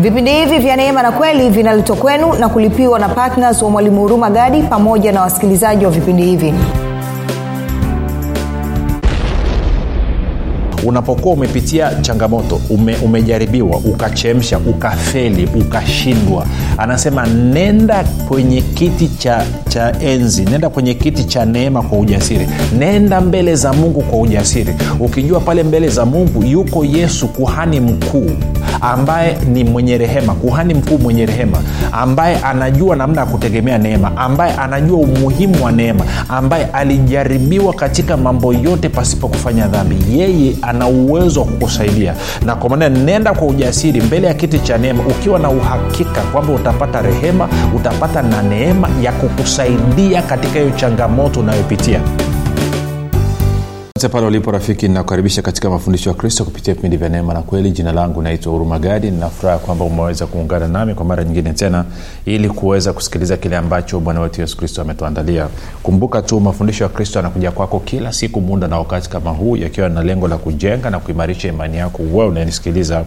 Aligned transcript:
vipindi 0.00 0.30
hivi 0.32 0.58
vya 0.58 0.76
neema 0.76 1.02
na 1.02 1.12
kweli 1.12 1.50
vinaletwa 1.50 1.96
kwenu 1.96 2.32
na 2.34 2.48
kulipiwa 2.48 2.98
na 2.98 3.08
ptns 3.08 3.62
wa 3.62 3.70
mwalimu 3.70 4.00
huruma 4.00 4.30
gadi 4.30 4.62
pamoja 4.62 5.12
na 5.12 5.20
wasikilizaji 5.20 5.84
wa 5.84 5.90
vipindi 5.90 6.22
hivi. 6.22 6.54
Unapokuwa 10.86 11.34
umepitia 11.34 11.94
changamoto 11.94 12.60
ume, 12.70 12.96
umejaribiwa 12.96 13.76
ukachemsha 13.76 14.58
ukafeli 14.58 15.48
ukashindwa 15.60 16.46
anasema 16.80 17.26
nenda 17.26 18.04
kwenye 18.28 18.60
kiti 18.60 19.08
cha, 19.08 19.44
cha 19.68 19.92
enzi 20.00 20.44
nenda 20.44 20.68
kwenye 20.68 20.94
kiti 20.94 21.24
cha 21.24 21.44
neema 21.44 21.82
kwa 21.82 21.98
ujasiri. 21.98 22.48
Nenda 22.78 23.20
mbele 23.20 23.54
za 23.54 23.72
mungu 23.72 24.00
kwa 24.02 24.18
ujasiri. 24.20 24.74
Ukijua 25.00 25.40
pale 25.40 25.62
mbele 25.62 25.88
za 25.88 26.04
mungu 26.04 26.42
yuko 26.42 26.84
yesu 26.84 27.28
kuhani 27.28 27.80
mkuu 27.80 28.30
ambaye 28.80 29.36
ni 29.52 29.64
mwenye 29.64 29.98
rehema 29.98 30.34
kuhani 30.34 30.74
mkuu 30.74 30.98
mwenye 30.98 31.26
rehema 31.26 31.58
ambaye 31.92 32.36
anajua 32.38 32.96
namna 32.96 33.20
ya 33.20 33.26
kutegemea 33.26 33.78
neema 33.78 34.16
ambaye 34.16 34.54
anajua 34.54 34.98
umuhimu 34.98 35.64
wa 35.64 35.72
neema 35.72 36.04
ambaye 36.28 36.64
alijaribiwa 36.66 37.72
katika 37.72 38.16
mambo 38.16 38.52
yote 38.52 38.88
pasipo 38.88 39.28
kufanya 39.28 39.66
dhambi. 39.66 39.96
Yeye 40.18 40.56
ana 40.62 40.86
uwezo 40.86 41.40
wa 41.40 41.46
kukusaidia. 41.46 42.14
Na 42.46 42.54
kwa 42.54 42.70
maana 42.70 42.88
nenda 42.88 43.32
kwa 43.34 43.46
ujasiri 43.46 44.00
mbele 44.00 44.26
ya 44.26 44.34
kiti 44.34 44.58
cha 44.58 44.78
neema 44.78 45.02
ukiwa 45.06 45.38
na 45.38 45.50
uhakika 45.50 46.20
kwamba 46.20 46.52
utapata 46.70 47.02
rehema 47.02 47.48
utapata 47.76 48.22
na 48.22 48.42
neema 48.42 48.88
ya 49.02 49.12
kukusaidia 49.12 50.22
katika 50.22 50.58
hiyo 50.58 50.70
changamoto 50.70 51.40
unayopitia. 51.40 52.00
Pale 54.12 54.26
ulipo 54.26 54.50
rafiki 54.50 54.88
ninakukaribisha 54.88 55.42
katika 55.42 55.70
mafundisho 55.70 56.10
ya 56.10 56.16
kristo 56.16 56.44
kupitia 56.44 56.74
vipindi 56.74 56.96
vya 56.96 57.08
neema 57.08 57.34
na 57.34 57.42
kweli. 57.42 57.70
Jina 57.70 57.92
langu 57.92 58.22
naitwa 58.22 58.52
hurumagadi 58.52 59.10
ninafuraha 59.10 59.58
kwamba 59.58 59.84
umeweza 59.84 60.26
kuungana 60.26 60.68
nami 60.68 60.94
kwa 60.94 61.04
mara 61.04 61.24
nyingine 61.24 61.52
tena 61.52 61.84
ili 62.24 62.48
kuweza 62.48 62.92
kusikiliza 62.92 63.36
kile 63.36 63.56
ambacho 63.56 64.00
bwana 64.00 64.20
wetu 64.20 64.40
yesu 64.40 64.56
kristo 64.56 64.82
ametuandalia. 64.82 65.46
Kumbuka 65.82 66.22
tu 66.22 66.40
mafundisho 66.40 66.84
ya 66.84 66.90
kristo 66.90 67.18
yanakuja 67.18 67.50
kwako 67.50 67.80
kila 67.80 68.12
siku 68.12 68.40
muda 68.40 68.68
na 68.68 68.78
wakati 68.78 69.10
kama 69.10 69.30
huu 69.30 69.56
yakiwa 69.56 69.88
na 69.88 70.02
lengo 70.02 70.28
la 70.28 70.36
kujenga 70.36 70.90
na 70.90 70.98
kuimarisha 70.98 71.48
imani 71.48 71.76
yako. 71.76 72.02
Wewe 72.02 72.26
unanisikiliza 72.26 73.04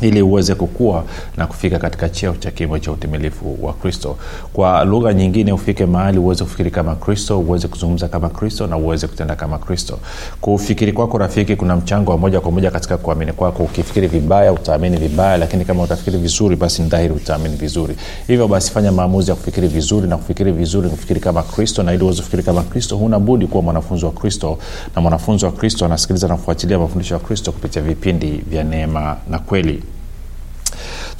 ili 0.00 0.22
uweze 0.22 0.54
kukua 0.54 1.04
na 1.36 1.46
kufika 1.46 1.78
katika 1.78 2.08
cheo 2.08 2.34
cha 2.38 2.50
kimo 2.50 2.78
cha 2.78 2.92
utimilifu 2.92 3.58
wa 3.62 3.72
kristo. 3.72 4.16
Kwa 4.52 4.84
lugha 4.84 5.14
nyingine 5.14 5.52
ufike 5.52 5.86
mahali 5.86 6.18
uweze 6.18 6.44
kufikiri 6.44 6.70
kama 6.70 6.94
kristo 6.96 7.40
uweze 7.40 7.68
kuzungumza 7.68 8.08
kama 8.08 8.28
kristo 8.28 8.66
na 8.66 8.76
uweze 8.76 9.06
kutenda 9.06 9.36
kama 9.36 9.58
kristo. 9.58 9.98
Kufikiri 10.40 10.92
kwako 10.92 11.18
rafiki 11.18 11.56
kuna 11.56 11.76
mchango 11.76 12.10
wa 12.10 12.18
moja 12.18 12.40
kwa 12.40 12.50
moja 12.52 12.70
katika 12.70 12.96
kuamini 12.96 13.32
kwako. 13.32 13.62
Ukifikiri 13.62 14.06
vibaya 14.06 14.52
utaamini 14.52 14.96
vibaya 14.96 15.36
lakini 15.36 15.64
kama 15.64 15.82
utafikiri 15.82 16.18
vizuri 16.18 16.56
basi 16.56 16.82
dhahiri 16.82 17.14
utaamini 17.14 17.56
vizuri. 17.56 17.96
Hivyo 18.26 18.48
basi 18.48 18.70
fanya 18.72 18.92
maamuzi 18.92 19.30
ya 19.30 19.36
kufikiri 19.36 19.68
vizuri 19.68 20.08
na 20.08 20.16
kufikiri 20.16 20.52
vizuri 20.52 20.88
kufikiri 20.90 21.20
kama 21.20 21.42
kristo. 21.42 21.82
Na 21.82 21.92
ili 21.94 22.04
uweze 22.04 22.18
kufikiri 22.18 22.42
kama 22.42 22.62
kristo 22.62 22.96
huna 22.96 23.18
budi 23.18 23.46
kuwa 23.46 23.62
mwanafunzi 23.62 24.04
wa 24.04 24.10
kristo. 24.12 24.58
Na 24.96 25.02
mwanafunzi 25.02 25.44
wa 25.44 25.52
kristo 25.52 25.84
anasikiliza 25.84 26.28
na 26.28 26.36
kufuatilia 26.36 26.78
mafundisho 26.78 27.14
ya 27.14 27.20
kristo 27.20 27.52
kupitia 27.52 27.82
vipindi 27.82 28.30
vya 28.50 28.64
neema 28.64 29.16
na 29.30 29.38
kweli 29.38 29.82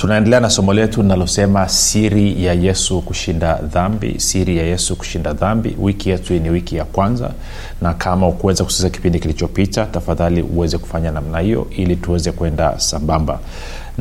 tunaendelea 0.01 0.41
na 0.41 0.51
somo 0.51 0.73
letu 0.75 1.03
linalosema 1.03 1.69
siri 1.69 2.45
ya 2.45 2.53
yesu 2.55 3.01
kushinda 3.01 3.55
dhambi. 3.55 4.15
Siri 4.21 4.57
ya 4.57 4.65
yesu 4.65 4.97
kushinda 4.97 5.33
dhambi. 5.33 5.77
Wiki 5.79 6.11
yetu 6.11 6.33
ni 6.35 6.51
wiki 6.51 6.77
ya 6.77 6.85
kwanza 6.85 7.31
na 7.83 7.95
kama 7.95 8.29
ukuweza 8.29 8.65
kusikiza 8.65 8.91
kipindi 8.91 9.19
kilichopita 9.21 9.87
tafadhali 9.87 10.43
uweze 10.43 10.79
kufanya 10.79 11.11
namna 11.11 11.39
hiyo 11.39 11.67
ili 11.77 11.97
tuweze 11.97 12.33
kwenda 12.33 12.79
sambamba 12.81 13.39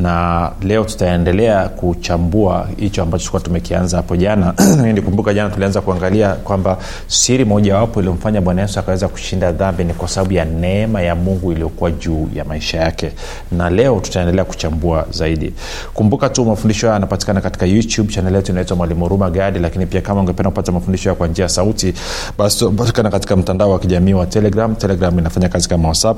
na 0.01 0.51
leo 0.61 0.83
tutaendelea 0.83 1.69
kuchambua 1.69 2.67
hicho 2.77 3.03
ambacho 3.03 3.21
tulikuwa 3.23 3.41
tumekianza 3.41 3.97
hapo 3.97 4.15
jana. 4.15 4.53
Nikumbuka 4.93 5.33
jana 5.33 5.49
tulianza 5.49 5.81
kuangalia 5.81 6.33
kwamba 6.33 6.77
siri 7.07 7.45
mojawapo 7.45 7.99
iliyomfanya 7.99 8.41
bwana 8.41 8.61
yesu 8.61 8.79
akaweza 8.79 9.07
kushinda 9.07 9.51
dhambi 9.51 9.83
ni 9.83 9.93
kwa 9.93 10.07
sababu 10.07 10.33
ya 10.33 10.45
neema 10.45 11.01
ya 11.01 11.15
mungu 11.15 11.51
iliyokuwa 11.51 11.91
juu 11.91 12.29
ya 12.33 12.45
maisha 12.45 12.79
yake. 12.79 13.11
Na 13.51 13.69
leo 13.69 13.99
tutaendelea 13.99 14.45
kuchambua 14.45 15.05
zaidi. 15.11 15.53
Kumbuka 15.93 16.29
tu 16.29 16.45
mafundisho 16.45 16.87
haya 16.87 16.93
yanapatikana 16.93 17.41
katika 17.41 17.65
youtube. 17.65 18.13
Chanel 18.13 18.35
yetu 18.35 18.51
inaitwa 18.51 18.77
mwalimu 18.77 19.03
huruma 19.03 19.29
gadi 19.29 19.59
lakini 19.59 19.85
pia 19.85 20.01
kama 20.01 20.19
ungependa 20.21 20.49
kupata 20.49 20.71
mafundisho 20.71 21.09
haya 21.09 21.15
kwa 21.17 21.27
njia 21.27 21.43
ya 21.43 21.49
sauti 21.49 21.93
basi 22.37 22.59
tunapatikana 22.59 23.09
katika 23.09 23.35
mtandao 23.35 23.71
wa 23.71 23.79
kijamii 23.79 24.13
wa 24.13 24.25
telegram. 24.25 24.75
Telegram 24.75 25.19
inafanya 25.19 25.49
kazi 25.49 25.69
kama 25.69 25.87
whatsapp 25.87 26.17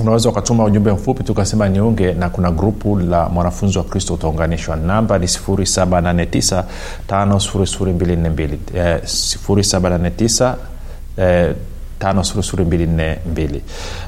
unaweza 0.00 0.28
ukatuma 0.28 0.64
ujumbe 0.64 0.92
mfupi 0.92 1.24
tukasema 1.24 1.68
niunge 1.68 2.12
na 2.12 2.28
kuna 2.30 2.50
grupu 2.50 2.96
la 2.98 3.28
mwanafunzi 3.28 3.78
wa 3.78 3.84
kristo 3.84 4.14
utaunganishwa. 4.14 4.76
Namba 4.76 5.18
ni 5.18 5.26
789 5.26 6.64
5242 7.08 8.56
eh, 8.74 9.00
789 9.04 10.54
eh, 11.16 11.54
5242 12.02 13.60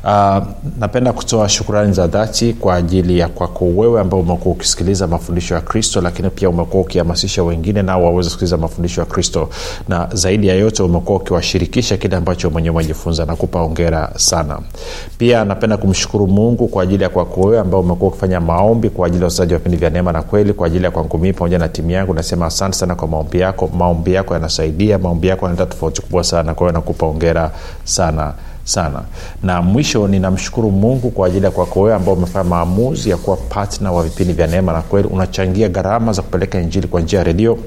uh, 0.05 0.47
napenda 0.79 1.13
kutoa 1.13 1.49
shukrani 1.49 1.93
za 1.93 2.07
dhati 2.07 2.53
kwa 2.53 2.75
ajili 2.75 3.19
ya 3.19 3.29
kwako 3.29 3.65
wewe 3.65 4.01
ambao 4.01 4.21
umekuwa 4.21 4.55
ukisikiliza 4.55 5.07
mafundisho 5.07 5.55
ya 5.55 5.61
kristo 5.61 6.01
lakini 6.01 6.31
pia 6.31 6.49
umekuwa 6.49 6.83
ukihamasisha 6.83 7.43
wengine 7.43 7.83
nao 7.83 8.05
waweze 8.05 8.29
kusikiliza 8.29 8.57
mafundisho 8.57 9.01
ya 9.01 9.07
kristo. 9.07 9.49
Na 9.89 10.09
zaidi 10.13 10.49
ya 10.49 10.55
yote 10.55 10.83
umekuwa 10.83 11.19
ukiwashirikisha 11.19 11.97
kile 11.97 12.17
ambacho 12.17 12.51
mwenyewe 12.51 12.75
umejifunza. 12.75 13.25
Nakupa 13.25 13.61
ongera 13.63 14.11
sana. 14.17 14.59
Pia 15.19 15.45
napenda 15.45 15.77
kumshukuru 15.77 16.27
mungu 16.27 16.69
kwa 16.69 16.83
ajili 16.83 17.03
ya 17.03 17.09
kwako 17.09 17.41
wewe 17.41 17.59
ambao 17.61 17.81
umekuwa 17.81 18.11
ukifanya 18.11 18.41
maombi 18.41 18.91
kwa 18.91 19.07
ajili 19.07 19.23
ya 19.23 19.29
usaji 19.29 19.53
wa 19.53 19.59
vipindi 19.59 19.77
vya 19.79 19.91
neema 19.91 20.13
na 20.13 20.23
kweli 20.23 20.53
kwa 20.53 20.67
ajili 20.67 20.85
ya 20.85 20.91
kwangu 20.91 21.19
mii 21.19 21.33
pamoja 21.33 21.59
na 21.59 21.69
timu 21.69 21.91
yangu. 21.91 22.15
Nasema 22.15 22.47
asante 22.47 22.77
sana 22.77 22.95
kwa 22.95 23.09
maombi 23.09 23.41
yako. 23.41 23.71
Maombi 23.79 24.13
yako 24.15 24.35
yanasaidia 24.35 24.99
maombi 24.99 25.29
yako 25.29 25.47
yanaleta 25.47 25.67
tofauti 25.71 26.03
kubwa 26.03 26.25
sana. 26.25 26.55
Kwa 26.55 26.67
hiyo 26.67 26.73
nakupa 26.73 27.07
ongera 27.07 27.51
sana 27.85 28.33
sana. 28.65 29.03
Na 29.43 29.63
mwisho 29.63 30.09
ninamshukuru 30.09 30.71
mungu 30.71 31.11
kwa 31.11 31.27
ajili 31.27 31.45
ya 31.45 31.51
kwako 31.51 31.81
wewe 31.81 31.97
ambao 31.97 32.15
umefanya 32.15 32.45
maamuzi 32.51 33.11
ya 33.11 33.17
kuwa 33.17 33.37
patna 33.37 33.93
wa 33.93 34.03
vipindi 34.03 34.33
vya 34.33 34.47
neema 34.47 34.73
na 34.73 34.83
kweli. 34.83 35.09
Unachangia 35.09 35.69
gharama 35.69 36.13
za 36.13 36.23
kupeleka 36.23 36.61
injili 36.61 36.89
kwa 36.89 37.01
njia 37.01 37.19
ya 37.19 37.25
redio 37.25 37.59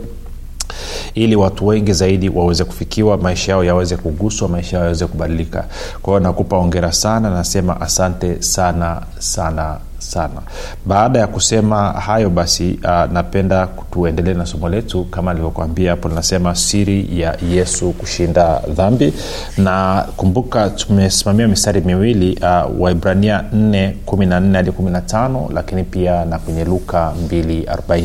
ili 1.14 1.36
watu 1.36 1.68
wengi 1.68 1.94
zaidi 1.94 2.30
waweze 2.30 2.64
kufikiwa 2.64 3.18
maisha 3.18 3.52
yao 3.52 3.64
yaweze 3.64 3.98
kuguswa 3.98 4.48
maisha 4.50 4.76
yao 4.78 4.84
yaweze 4.86 5.06
kubadilika. 5.08 5.66
Kwa 6.02 6.14
hiyo 6.14 6.20
nakupa 6.20 6.58
ongera 6.58 6.92
sana 6.92 7.30
nasema 7.30 7.82
asante 7.82 8.42
sana 8.42 9.02
sana 9.20 9.78
sana. 10.12 10.42
Baada 10.86 11.20
ya 11.20 11.28
kusema 11.28 11.92
hayo 11.92 12.30
basi 12.30 12.80
uh, 12.84 13.12
napenda 13.14 13.68
tuendelee 13.92 14.34
na 14.34 14.46
somo 14.46 14.70
letu. 14.70 15.04
Kama 15.04 15.32
alivyokuambia 15.32 15.92
hapo 15.92 16.10
linasema 16.10 16.56
siri 16.56 17.20
ya 17.20 17.38
yesu 17.50 17.92
kushinda 17.92 18.62
dhambi. 18.70 19.14
Na 19.58 20.06
kumbuka 20.18 20.70
tumesimamia 20.70 21.48
mistari 21.48 21.82
miwili 21.82 22.40
uh, 22.42 22.82
waibrania 22.82 23.44
4 23.56 23.92
14 24.06 24.56
hadi 24.56 24.70
15 24.72 25.54
lakini 25.54 25.84
pia 25.84 26.26
na 26.26 26.40
kwenye 26.40 26.66
luka 26.66 27.14
240 27.34 28.04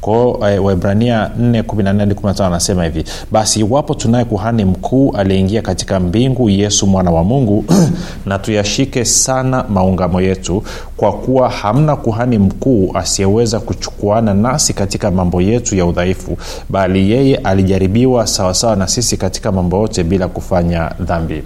kwao 0.00 0.30
uh, 0.30 0.64
waibrania 0.64 1.30
4 1.40 1.62
14 1.62 1.98
hadi 1.98 2.14
15 2.14 2.44
anasema 2.44 2.84
hivi 2.84 3.04
basi 3.30 3.60
iwapo 3.60 3.94
tunaye 3.94 4.24
kuhani 4.24 4.64
mkuu 4.64 5.12
aliyeingia 5.16 5.62
katika 5.62 6.00
mbingu 6.00 6.50
yesu 6.50 6.86
mwana 6.86 7.10
wa 7.10 7.24
mungu 7.24 7.64
na 8.26 8.38
tuyashike 8.38 9.04
sana 9.04 9.64
maungamo 9.68 10.20
yetu 10.20 10.62
kwa 10.96 11.12
kuwa 11.30 11.48
hamna 11.50 11.96
kuhani 11.96 12.38
mkuu 12.38 12.90
asiyeweza 12.94 13.60
kuchukuana 13.60 14.34
nasi 14.34 14.74
katika 14.74 15.10
mambo 15.10 15.42
yetu 15.42 15.76
ya 15.76 15.86
udhaifu 15.86 16.38
bali 16.68 17.10
yeye 17.10 17.36
alijaribiwa 17.36 18.26
sawasawa 18.26 18.76
na 18.76 18.88
sisi 18.88 19.16
katika 19.16 19.52
mambo 19.52 19.76
yote 19.76 20.04
bila 20.04 20.28
kufanya 20.28 20.90
dhambi. 21.00 21.42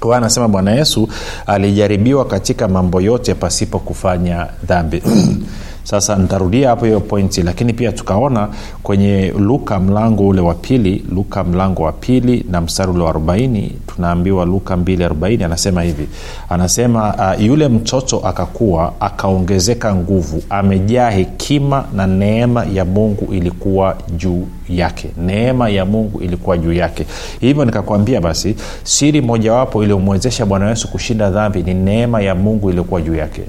Kwa 0.00 0.16
anasema 0.16 0.48
bwana 0.48 0.72
yesu 0.72 1.08
alijaribiwa 1.46 2.24
katika 2.24 2.68
mambo 2.68 3.00
yote 3.00 3.34
pasipo 3.34 3.78
kufanya 3.78 4.46
dhambi 4.66 5.02
sasa 5.84 6.16
nitarudia 6.16 6.68
hapo 6.68 6.84
hiyo 6.84 7.00
pointi 7.00 7.42
lakini 7.42 7.72
pia 7.72 7.92
tukaona 7.92 8.48
kwenye 8.82 9.32
luka 9.38 9.80
mlango 9.80 10.28
ule 10.28 10.40
wa 10.40 10.54
pili 10.54 11.04
luka 11.12 11.44
mlango 11.44 11.82
wa 11.82 11.92
pili 11.92 12.46
na 12.50 12.60
mstari 12.60 12.90
ule 12.90 13.02
wa 13.04 13.12
40 13.12 13.68
tunaambiwa 13.94 14.44
luka 14.44 14.76
240 14.76 15.44
anasema 15.44 15.82
hivi. 15.82 16.08
Anasema 16.48 17.14
uh, 17.36 17.44
yule 17.44 17.68
mtoto 17.68 18.18
akakuwa 18.18 18.92
akaongezeka 19.00 19.94
nguvu 19.94 20.42
amejaa 20.50 21.10
hekima 21.10 21.84
na 21.96 22.06
neema 22.06 22.64
ya 22.64 22.84
mungu 22.84 23.34
ilikuwa 23.34 23.96
juu 24.16 24.46
yake. 24.68 25.08
Neema 25.26 25.68
ya 25.68 25.84
mungu 25.84 26.20
ilikuwa 26.20 26.58
juu 26.58 26.72
yake. 26.72 27.06
Hivyo 27.40 27.64
nikakwambia 27.64 28.20
basi 28.20 28.56
siri 28.82 29.20
mojawapo 29.20 29.82
iliyomwezesha 29.82 30.46
bwana 30.46 30.68
yesu 30.70 30.88
kushinda 30.88 31.30
dhambi 31.30 31.62
ni 31.62 31.74
neema 31.74 32.20
ya 32.22 32.34
mungu 32.34 32.68
iliyokuwa 32.70 33.00
juu 33.02 33.14
yake 33.14 33.42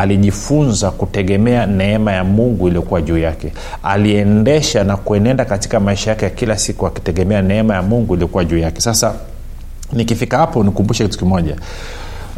alijifunza 0.00 0.90
kutegemea 0.90 1.66
neema 1.66 2.12
ya 2.12 2.24
mungu 2.24 2.66
iliyokuwa 2.68 3.02
juu 3.02 3.18
yake. 3.18 3.52
Aliendesha 3.82 4.84
na 4.84 4.96
kuenenda 4.96 5.44
katika 5.44 5.80
maisha 5.80 6.10
yake 6.10 6.24
ya 6.24 6.30
kila 6.30 6.58
siku 6.58 6.86
akitegemea 6.86 7.42
neema 7.42 7.74
ya 7.74 7.82
mungu 7.82 8.14
iliyokuwa 8.14 8.44
juu 8.44 8.58
yake. 8.58 8.80
Sasa 8.80 9.14
nikifika 9.92 10.38
hapo 10.38 10.64
nikumbushe 10.64 11.04
kitu 11.04 11.18
kimoja 11.18 11.56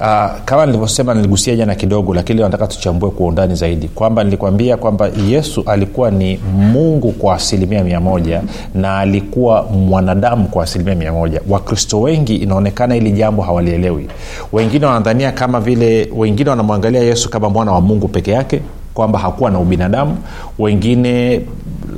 Uh, 0.00 0.31
kama 0.44 0.67
nilivyosema 0.67 1.14
niligusia 1.14 1.56
jana 1.56 1.75
kidogo 1.75 2.14
lakini 2.14 2.41
nataka 2.41 2.67
tuchambue 2.67 3.11
kwa 3.11 3.26
undani 3.26 3.55
zaidi 3.55 3.88
kwamba 3.88 4.25
nilikwambia 4.25 4.76
kwamba 4.76 5.11
yesu 5.29 5.62
alikuwa 5.67 6.11
ni 6.11 6.37
mungu 6.56 7.12
kwa 7.12 7.35
asilimia 7.35 7.85
mia 7.85 8.00
moja 8.00 8.43
na 8.75 8.99
alikuwa 8.99 9.62
mwanadamu 9.62 10.49
kwa 10.49 10.64
asilimia 10.64 10.94
mia 10.94 11.12
moja. 11.12 11.41
Wakristo 11.49 12.00
wengi 12.00 12.37
inaonekana 12.37 12.94
hili 12.94 13.12
jambo 13.12 13.43
hawalielewi. 13.43 14.08
Wengine 14.52 14.87
wanadhania 14.87 15.32
kama 15.32 15.61
vile 15.61 16.08
wengine 16.17 16.50
wanamwangalia 16.50 17.00
yesu 17.03 17.31
kama 17.31 17.50
mwana 17.50 17.73
wa 17.73 17.81
mungu 17.81 18.08
peke 18.08 18.31
yake 18.31 18.61
kwamba 18.94 19.19
hakuwa 19.19 19.50
na 19.50 19.58
ubinadamu. 19.58 20.17
Wengine 20.58 21.41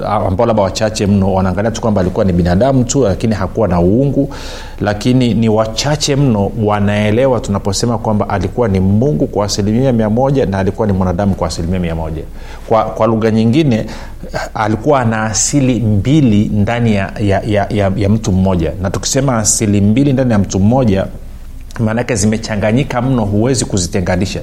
ambao 0.06 0.46
labda 0.46 0.62
wachache 0.62 1.06
mno 1.06 1.34
wanaangalia 1.34 1.70
tu 1.70 1.80
kwamba 1.80 2.00
alikuwa 2.00 2.24
ni 2.24 2.32
binadamu 2.32 2.84
tu 2.84 3.02
lakini 3.04 3.34
hakuwa 3.34 3.68
na 3.68 3.80
uungu. 3.80 4.34
Lakini 4.80 5.34
ni 5.34 5.48
wachache 5.48 6.16
mno 6.16 6.52
wanaelewa 6.64 7.40
tunaposema 7.40 7.98
kwamba 7.98 8.28
alikuwa 8.28 8.68
ni 8.68 8.80
mungu 8.80 9.26
kwa 9.26 9.46
asilimia 9.46 9.92
mia 9.92 10.10
moja 10.10 10.46
na 10.46 10.58
alikuwa 10.58 10.86
ni 10.86 10.92
mwanadamu 10.92 11.34
kwa 11.34 11.48
asilimia 11.48 11.80
mia 11.80 11.94
moja. 11.94 12.22
Kwa, 12.68 12.84
kwa 12.84 13.06
lugha 13.06 13.30
nyingine 13.30 13.86
alikuwa 14.54 15.00
ana 15.00 15.22
asili 15.24 15.80
mbili 15.80 16.48
ndani 16.54 16.94
ya, 16.94 17.12
ya, 17.20 17.40
ya, 17.46 17.66
ya, 17.70 17.92
ya 17.96 18.08
mtu 18.08 18.32
mmoja. 18.32 18.72
Na 18.82 18.90
tukisema 18.90 19.38
asili 19.38 19.80
mbili 19.80 20.12
ndani 20.12 20.32
ya 20.32 20.38
mtu 20.38 20.60
mmoja 20.60 21.06
maanake 21.78 22.14
zimechanganyika 22.14 23.02
mno 23.02 23.24
huwezi 23.24 23.64
kuzitenganisha 23.64 24.40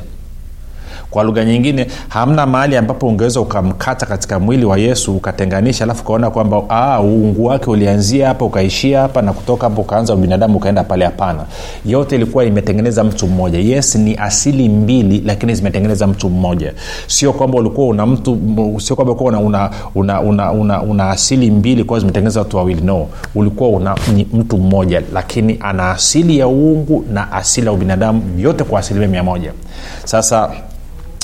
kwa 1.11 1.23
lugha 1.23 1.45
nyingine 1.45 1.87
hamna 2.09 2.45
mahali 2.45 2.77
ambapo 2.77 3.07
ungeweza 3.07 3.41
ukamkata 3.41 4.05
katika 4.05 4.39
mwili 4.39 4.65
wa 4.65 4.77
yesu 4.77 5.15
ukatenganisha 5.15 5.83
alafu 5.83 6.03
ukaona 6.03 6.29
kwamba 6.31 6.99
uungu 7.01 7.45
wake 7.45 7.69
ulianzia 7.69 8.27
hapa 8.27 8.45
ukaishia 8.45 9.01
hapa 9.01 9.21
na 9.21 9.33
kutoka 9.33 9.69
hapo 9.69 9.81
ukaanza 9.81 10.13
ubinadamu 10.13 10.57
ukaenda 10.57 10.83
pale. 10.83 11.05
Hapana. 11.05 11.45
Yote 11.85 12.15
ilikuwa 12.15 12.45
imetengeneza 12.45 13.03
mtu 13.03 13.27
mmoja. 13.27 13.59
Yes 13.59 13.95
ni 13.95 14.15
asili 14.17 14.69
mbili 14.69 15.21
lakini 15.25 15.55
zimetengeneza 15.55 16.07
mtu 16.07 16.29
mmoja. 16.29 16.73
Sio 17.07 17.33
kwamba 17.33 17.57
ulikuwa 17.57 17.87
una 17.87 18.05
mtu 18.05 18.37
sio 18.79 18.95
kwamba 18.95 19.11
ulikuwa 19.13 19.39
una, 19.39 19.69
una, 19.95 20.21
una, 20.21 20.51
una, 20.51 20.81
una, 20.81 21.09
asili 21.09 21.51
mbili 21.51 21.83
kwa 21.83 21.99
zimetengeneza 21.99 22.39
watu 22.39 22.57
wawili. 22.57 22.81
No. 22.81 23.07
Ulikuwa 23.35 23.69
una 23.69 23.95
mtu 24.33 24.57
mmoja 24.57 25.01
lakini 25.13 25.57
ana 25.61 25.91
asili 25.91 26.37
ya 26.37 26.47
uungu 26.47 27.05
na 27.13 27.31
asili 27.31 27.67
ya 27.67 27.73
ubinadamu 27.73 28.21
yote 28.39 28.63
kwa 28.63 28.79
asilimia 28.79 29.07
mia 29.07 29.23
moja. 29.23 29.51
Sasa 30.05 30.49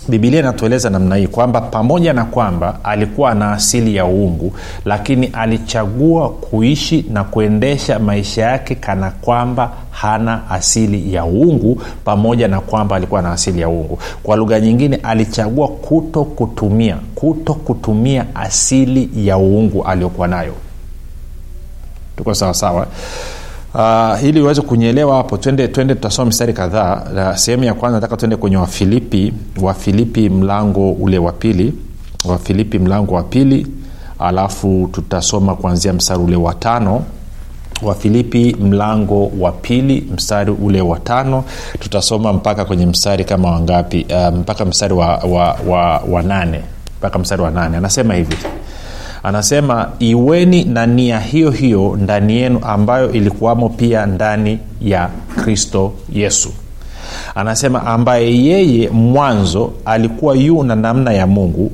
bibilia 0.07 0.39
inatueleza 0.39 0.89
namna 0.89 1.15
hii 1.15 1.27
kwamba 1.27 1.61
pamoja 1.61 2.13
na 2.13 2.25
kwamba 2.25 2.79
alikuwa 2.83 3.35
na 3.35 3.51
asili 3.51 3.95
ya 3.95 4.05
uungu 4.05 4.53
lakini 4.85 5.27
alichagua 5.27 6.29
kuishi 6.29 7.05
na 7.09 7.23
kuendesha 7.23 7.99
maisha 7.99 8.41
yake 8.41 8.75
kana 8.75 9.11
kwamba 9.11 9.71
hana 9.91 10.49
asili 10.49 11.13
ya 11.13 11.25
uungu 11.25 11.81
pamoja 12.05 12.47
na 12.47 12.61
kwamba 12.61 12.95
alikuwa 12.95 13.21
na 13.21 13.31
asili 13.31 13.61
ya 13.61 13.69
uungu. 13.69 13.99
Kwa 14.23 14.35
lugha 14.35 14.59
nyingine 14.59 14.95
alichagua 14.95 15.67
kuto 15.67 16.23
kutumia 16.23 16.97
kuto 17.15 17.53
kutumia 17.53 18.25
asili 18.35 19.09
ya 19.27 19.37
uungu 19.37 19.83
aliyokuwa 19.83 20.27
nayo. 20.27 20.53
Tuko 22.17 22.33
sawasawa 22.33 22.87
Uh, 23.75 24.23
ili 24.23 24.41
uweze 24.41 24.61
kunyelewa 24.61 25.15
hapo 25.17 25.37
twende 25.37 25.67
twende 25.67 25.95
tutasoma 25.95 26.25
mistari 26.25 26.53
kadhaa. 26.53 27.37
Sehemu 27.37 27.63
ya 27.63 27.73
kwanza 27.73 27.97
nataka 27.97 28.17
tuende 28.17 28.35
kwenye 28.35 28.57
wafilipi 28.57 29.33
wafilipi 29.61 30.29
mlango 30.29 30.91
ule 30.91 31.17
wa 31.17 31.31
pili. 31.31 31.73
Wafilipi 32.25 32.79
mlango 32.79 33.15
wa 33.15 33.23
pili 33.23 33.67
alafu 34.19 34.89
tutasoma 34.91 35.55
kuanzia 35.55 35.93
mstari 35.93 36.19
ule 36.19 36.35
wa 36.35 36.53
tano. 36.53 37.03
Wafilipi 37.81 38.55
mlango 38.59 39.31
wa 39.39 39.51
pili 39.51 40.07
mstari 40.13 40.51
ule 40.51 40.81
wa 40.81 40.99
tano. 40.99 41.43
Tutasoma 41.79 42.33
mpaka 42.33 42.65
kwenye 42.65 42.85
mstari 42.85 43.25
kama 43.25 43.51
wangapi? 43.51 44.05
Uh, 44.09 44.35
mpaka 44.37 44.65
mstari 44.65 44.93
wa, 44.93 45.07
wa, 45.17 45.57
wa, 45.67 45.99
wa 46.09 46.21
nane. 46.23 46.61
Mpaka 46.99 47.19
mstari 47.19 47.41
wa 47.41 47.51
nane. 47.51 47.77
Anasema 47.77 48.13
hivi 48.13 48.35
anasema 49.25 49.89
iweni 49.99 50.63
na 50.63 50.85
nia 50.85 51.19
hiyo 51.19 51.51
hiyo 51.51 51.97
ndani 52.01 52.35
yenu 52.37 52.59
ambayo 52.63 53.11
ilikuwamo 53.11 53.69
pia 53.69 54.05
ndani 54.05 54.59
ya 54.81 55.09
kristo 55.35 55.93
yesu. 56.13 56.49
Anasema 57.35 57.85
ambaye 57.85 58.43
yeye 58.45 58.89
mwanzo 58.89 59.71
alikuwa 59.85 60.35
yu 60.35 60.63
na 60.63 60.75
namna 60.75 61.13
ya 61.13 61.27
mungu 61.27 61.71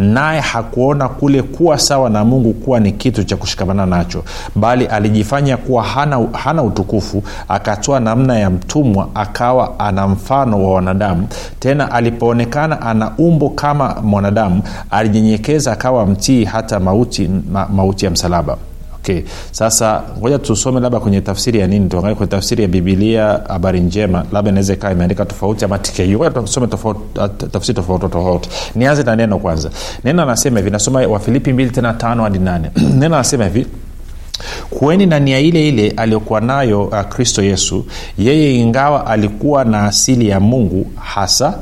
naye 0.00 0.40
hakuona 0.40 1.08
kule 1.08 1.42
kuwa 1.42 1.78
sawa 1.78 2.10
na 2.10 2.24
mungu 2.24 2.52
kuwa 2.52 2.80
ni 2.80 2.92
kitu 2.92 3.24
cha 3.24 3.36
kushikamana 3.36 3.86
nacho 3.86 4.24
bali 4.54 4.86
alijifanya 4.86 5.56
kuwa 5.56 5.82
hana, 5.82 6.26
hana 6.32 6.62
utukufu 6.62 7.22
akatoa 7.48 8.00
namna 8.00 8.38
ya 8.38 8.50
mtumwa 8.50 9.08
akawa 9.14 9.78
ana 9.78 10.08
mfano 10.08 10.64
wa 10.64 10.74
wanadamu. 10.74 11.28
Tena 11.60 11.92
alipoonekana 11.92 12.80
ana 12.82 13.12
umbo 13.18 13.48
kama 13.50 13.94
mwanadamu 14.02 14.62
alijinyenyekeza 14.90 15.72
akawa 15.72 16.06
mtii 16.06 16.44
hata 16.44 16.80
mauti, 16.80 17.30
ma, 17.52 17.66
mauti 17.72 18.04
ya 18.04 18.10
msalaba 18.10 18.56
okay. 19.00 19.22
Sasa 19.52 20.02
ngoja 20.18 20.38
tusome 20.38 20.80
labda 20.80 21.00
kwenye 21.00 21.20
tafsiri 21.20 21.58
ya 21.58 21.66
nini 21.66 21.88
tuangalie 21.88 22.14
kwenye 22.16 22.30
tafsiri 22.30 22.62
ya 22.62 22.68
bibilia 22.68 23.40
habari 23.48 23.80
njema. 23.80 24.24
Labda 24.32 24.50
inaweza 24.50 24.72
ikawa 24.72 24.92
imeandika 24.92 25.24
tofauti 25.24 25.64
ama 25.64 25.78
tku 25.78 26.30
tusome 26.44 26.66
tafsiri 27.52 27.74
tofauti 27.76 28.08
tofauti. 28.08 28.48
Nianze 28.74 29.02
na 29.02 29.16
neno 29.16 29.38
kwanza. 29.38 29.70
Neno 30.04 30.22
anasema 30.22 30.58
hivi 30.58 30.70
nasoma 30.70 31.00
wafilipi 31.06 31.52
mbili 31.52 31.70
tena 31.70 31.92
tano 31.92 32.22
hadi 32.22 32.38
nane. 32.38 32.70
Neno 33.00 33.14
anasema 33.14 33.44
hivi 33.44 33.66
kuweni 34.70 35.06
na 35.06 35.18
nia 35.20 35.38
ile 35.38 35.68
ile 35.68 35.90
aliyokuwa 35.90 36.40
nayo 36.40 36.84
uh, 36.84 37.00
kristo 37.02 37.42
yesu. 37.42 37.86
Yeye 38.18 38.54
ingawa 38.54 39.06
alikuwa 39.06 39.64
na 39.64 39.84
asili 39.84 40.28
ya 40.28 40.40
mungu 40.40 40.86
hasa 41.00 41.54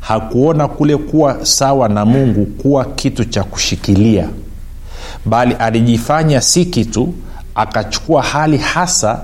hakuona 0.00 0.68
kule 0.68 0.96
kuwa 0.96 1.46
sawa 1.46 1.88
na 1.88 2.04
mungu 2.04 2.46
kuwa 2.46 2.84
kitu 2.84 3.24
cha 3.24 3.44
kushikilia 3.44 4.28
bali 5.28 5.54
alijifanya 5.54 6.40
si 6.40 6.64
kitu 6.64 7.14
akachukua 7.54 8.22
hali 8.22 8.58
hasa 8.58 9.20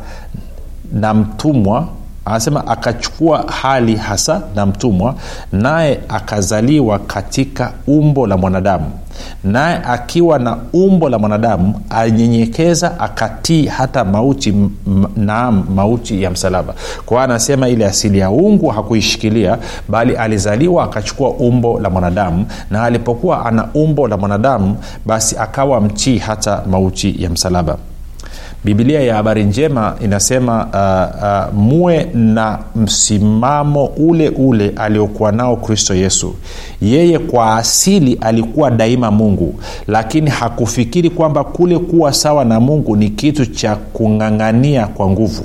na 0.92 1.14
mtumwa 1.14 1.88
anasema 2.24 2.66
akachukua 2.66 3.44
hali 3.62 3.96
hasa 3.96 4.42
na 4.54 4.66
mtumwa 4.66 5.14
naye 5.52 6.00
akazaliwa 6.08 6.98
katika 6.98 7.72
umbo 7.86 8.26
la 8.26 8.36
mwanadamu 8.36 8.90
naye 9.44 9.76
akiwa 9.84 10.38
na 10.38 10.56
umbo 10.72 11.08
la 11.08 11.18
mwanadamu 11.18 11.80
alinyenyekeza 11.90 13.00
akatii 13.00 13.66
hata 13.66 14.04
mauti 14.04 14.54
naam 15.16 15.64
mauti 15.74 16.22
ya 16.22 16.30
msalaba. 16.30 16.74
Kwa 17.06 17.16
hiyo 17.16 17.20
anasema 17.24 17.68
ile 17.68 17.86
asili 17.86 18.18
ya 18.18 18.30
ungu 18.30 18.68
hakuishikilia 18.68 19.58
bali 19.88 20.16
alizaliwa 20.16 20.84
akachukua 20.84 21.30
umbo 21.30 21.80
la 21.80 21.90
mwanadamu 21.90 22.46
na 22.70 22.82
alipokuwa 22.82 23.46
ana 23.46 23.68
umbo 23.74 24.08
la 24.08 24.16
mwanadamu 24.16 24.76
basi 25.06 25.36
akawa 25.38 25.80
mtii 25.80 26.18
hata 26.18 26.62
mauti 26.70 27.22
ya 27.22 27.30
msalaba 27.30 27.76
bibilia 28.64 29.00
ya 29.00 29.14
habari 29.14 29.44
njema 29.44 29.96
inasema 30.04 30.66
uh, 30.66 31.54
uh, 31.54 31.60
muwe 31.62 32.04
na 32.14 32.58
msimamo 32.76 33.84
ule 33.84 34.28
ule 34.28 34.72
aliokuwa 34.76 35.32
nao 35.32 35.56
kristo 35.56 35.94
yesu. 35.94 36.34
Yeye 36.82 37.18
kwa 37.18 37.56
asili 37.56 38.18
alikuwa 38.20 38.70
daima 38.70 39.10
mungu 39.10 39.54
lakini 39.86 40.30
hakufikiri 40.30 41.10
kwamba 41.10 41.44
kule 41.44 41.78
kuwa 41.78 42.12
sawa 42.12 42.44
na 42.44 42.60
mungu 42.60 42.96
ni 42.96 43.08
kitu 43.10 43.46
cha 43.46 43.76
kung'ang'ania 43.76 44.86
kwa 44.86 45.10
nguvu 45.10 45.44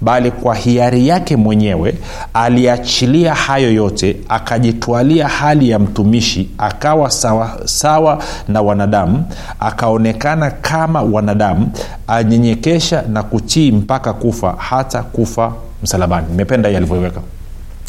bali 0.00 0.30
kwa 0.30 0.54
hiari 0.54 1.08
yake 1.08 1.36
mwenyewe 1.36 1.94
aliachilia 2.34 3.34
hayo 3.34 3.72
yote 3.72 4.16
akajitwalia 4.28 5.28
hali 5.28 5.70
ya 5.70 5.78
mtumishi 5.78 6.48
akawa 6.58 7.10
sawa, 7.10 7.60
sawa 7.64 8.22
na 8.48 8.62
wanadamu 8.62 9.24
akaonekana 9.60 10.50
kama 10.50 11.02
wanadamu 11.02 11.70
anyenyekesha 12.06 13.02
na 13.08 13.22
kutii 13.22 13.72
mpaka 13.72 14.12
kufa 14.12 14.54
hata 14.58 15.02
kufa 15.02 15.52
msalabani. 15.82 16.26
Nimependa 16.30 16.68
hii 16.68 16.76
alivyoiweka. 16.76 17.20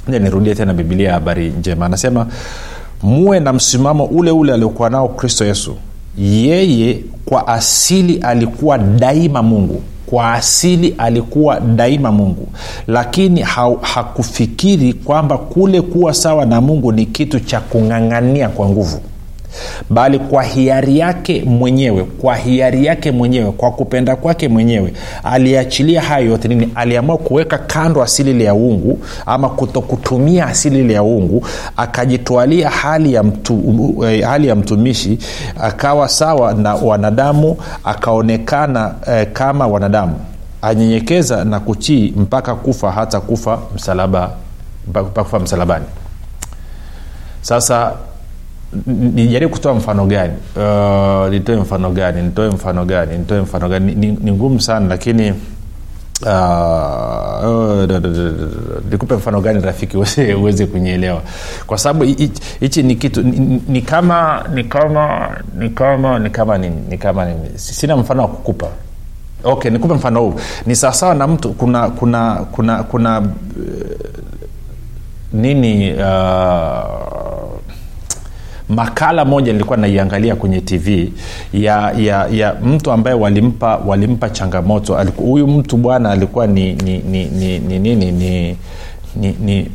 Nirudie 0.07 0.55
tena 0.55 0.73
bibilia 0.73 1.07
ya 1.07 1.13
habari 1.13 1.49
njema. 1.49 1.85
Anasema 1.85 2.27
muwe 3.03 3.39
na 3.39 3.53
msimamo 3.53 4.05
ule 4.05 4.31
ule 4.31 4.53
aliokuwa 4.53 4.89
nao 4.89 5.07
kristo 5.07 5.45
yesu. 5.45 5.75
Yeye 6.17 6.99
kwa 7.25 7.47
asili 7.47 8.17
alikuwa 8.17 8.77
daima 8.77 9.43
mungu 9.43 9.81
kwa 10.13 10.33
asili 10.33 10.95
alikuwa 10.97 11.59
daima 11.59 12.11
mungu. 12.11 12.47
Lakini 12.87 13.41
ha, 13.41 13.71
hakufikiri 13.81 14.93
kwamba 14.93 15.37
kule 15.37 15.81
kuwa 15.81 16.13
sawa 16.13 16.45
na 16.45 16.61
mungu 16.61 16.91
ni 16.91 17.05
kitu 17.05 17.39
cha 17.39 17.59
kung'ang'ania 17.59 18.49
kwa 18.49 18.69
nguvu 18.69 19.01
bali 19.89 20.19
kwa 20.19 20.43
hiari 20.43 20.99
yake 20.99 21.43
mwenyewe 21.45 22.03
kwa 22.03 22.35
hiari 22.35 22.85
yake 22.85 23.11
mwenyewe 23.11 23.51
kwa 23.51 23.71
kupenda 23.71 24.15
kwake 24.15 24.47
mwenyewe 24.47 24.93
aliachilia 25.23 26.01
hayo 26.01 26.25
yote. 26.29 26.47
Nini? 26.47 26.69
Aliamua 26.75 27.17
kuweka 27.17 27.57
kando 27.57 28.03
asili 28.03 28.31
ile 28.31 28.43
ya 28.43 28.53
uungu 28.55 28.99
ama 29.25 29.49
kutokutumia 29.49 30.45
asili 30.47 30.79
ile 30.79 30.93
ya 30.93 31.03
uungu 31.03 31.45
akajitwalia 31.77 32.69
hali 32.69 33.13
ya, 33.13 33.23
mtu, 33.23 33.55
uh, 33.55 34.05
hali 34.25 34.47
ya 34.47 34.55
mtumishi 34.55 35.17
akawa 35.61 36.09
sawa 36.09 36.53
na 36.53 36.75
wanadamu 36.75 37.57
akaonekana 37.83 38.95
eh, 39.07 39.27
kama 39.33 39.67
wanadamu. 39.67 40.15
Anyenyekeza 40.61 41.45
na 41.45 41.59
kutii 41.59 42.13
mpaka 42.17 42.55
kufa 42.55 42.91
hata 42.91 43.19
kufa 43.21 43.59
msalaba 43.75 44.31
mpaka 44.87 45.23
kufa 45.23 45.39
msalabani. 45.39 45.85
Sasa 47.41 47.93
nijaribu 48.87 49.51
kutoa 49.51 49.73
mfano 49.73 50.05
gani? 50.05 50.33
Uh, 50.55 51.29
nitoe 51.33 51.55
mfano 51.55 51.91
gani? 51.91 52.21
Nitoe 52.21 52.47
mfano 52.49 52.85
gani? 52.85 53.17
Nitoe 53.17 53.41
mfano 53.41 53.69
gani? 53.69 53.95
Ni, 53.95 54.31
ngumu 54.31 54.61
sana 54.61 54.87
lakini 54.87 55.33
nikupe 58.91 59.13
uh, 59.13 59.19
mfano 59.19 59.41
gani 59.41 59.59
rafiki 59.61 59.97
uweze, 60.37 60.65
kunyeelewa 60.65 61.21
kwa 61.67 61.77
sababu 61.77 62.03
hichi 62.59 62.83
ni 62.83 62.95
kitu 62.95 63.21
ni, 63.21 63.81
kama 63.81 64.43
ni 64.53 64.63
kama 64.63 65.29
ni 65.59 65.69
kama 65.69 66.19
ni 66.19 66.29
kama 66.29 66.57
ni 66.57 66.97
kama 66.97 67.27
sina 67.55 67.97
mfano 67.97 68.21
wa 68.21 68.27
kukupa. 68.27 68.67
Okay 69.43 69.71
nikupe 69.71 69.93
mfano 69.93 70.19
huu. 70.21 70.33
Ni 70.65 70.75
sawasawa 70.75 71.15
na 71.15 71.27
mtu 71.27 71.53
kuna 71.53 71.89
kuna 71.89 72.35
kuna 72.35 72.83
kuna 72.83 73.19
uh, 73.19 73.25
nini 75.33 75.93
uh, 75.93 76.83
makala 78.69 79.25
moja 79.25 79.51
nilikuwa 79.53 79.77
naiangalia 79.77 80.35
kwenye 80.35 80.61
tv 80.61 81.11
ya 81.53 81.91
ya 81.91 82.27
ya 82.31 82.53
mtu 82.65 82.91
ambaye 82.91 83.15
walimpa 83.17 83.77
walimpa 83.77 84.29
changamoto. 84.29 84.97
Huyu 85.17 85.47
mtu 85.47 85.77
bwana 85.77 86.11
alikuwa 86.11 86.47
ni 86.47 86.73
ni 86.73 86.97
ni 86.97 87.25
ni 87.25 87.59
ni 87.59 87.79
ni, 87.79 87.95
ni, 87.95 88.11
ni, 88.11 88.57
ni, 89.15 89.35
ni 89.41 89.67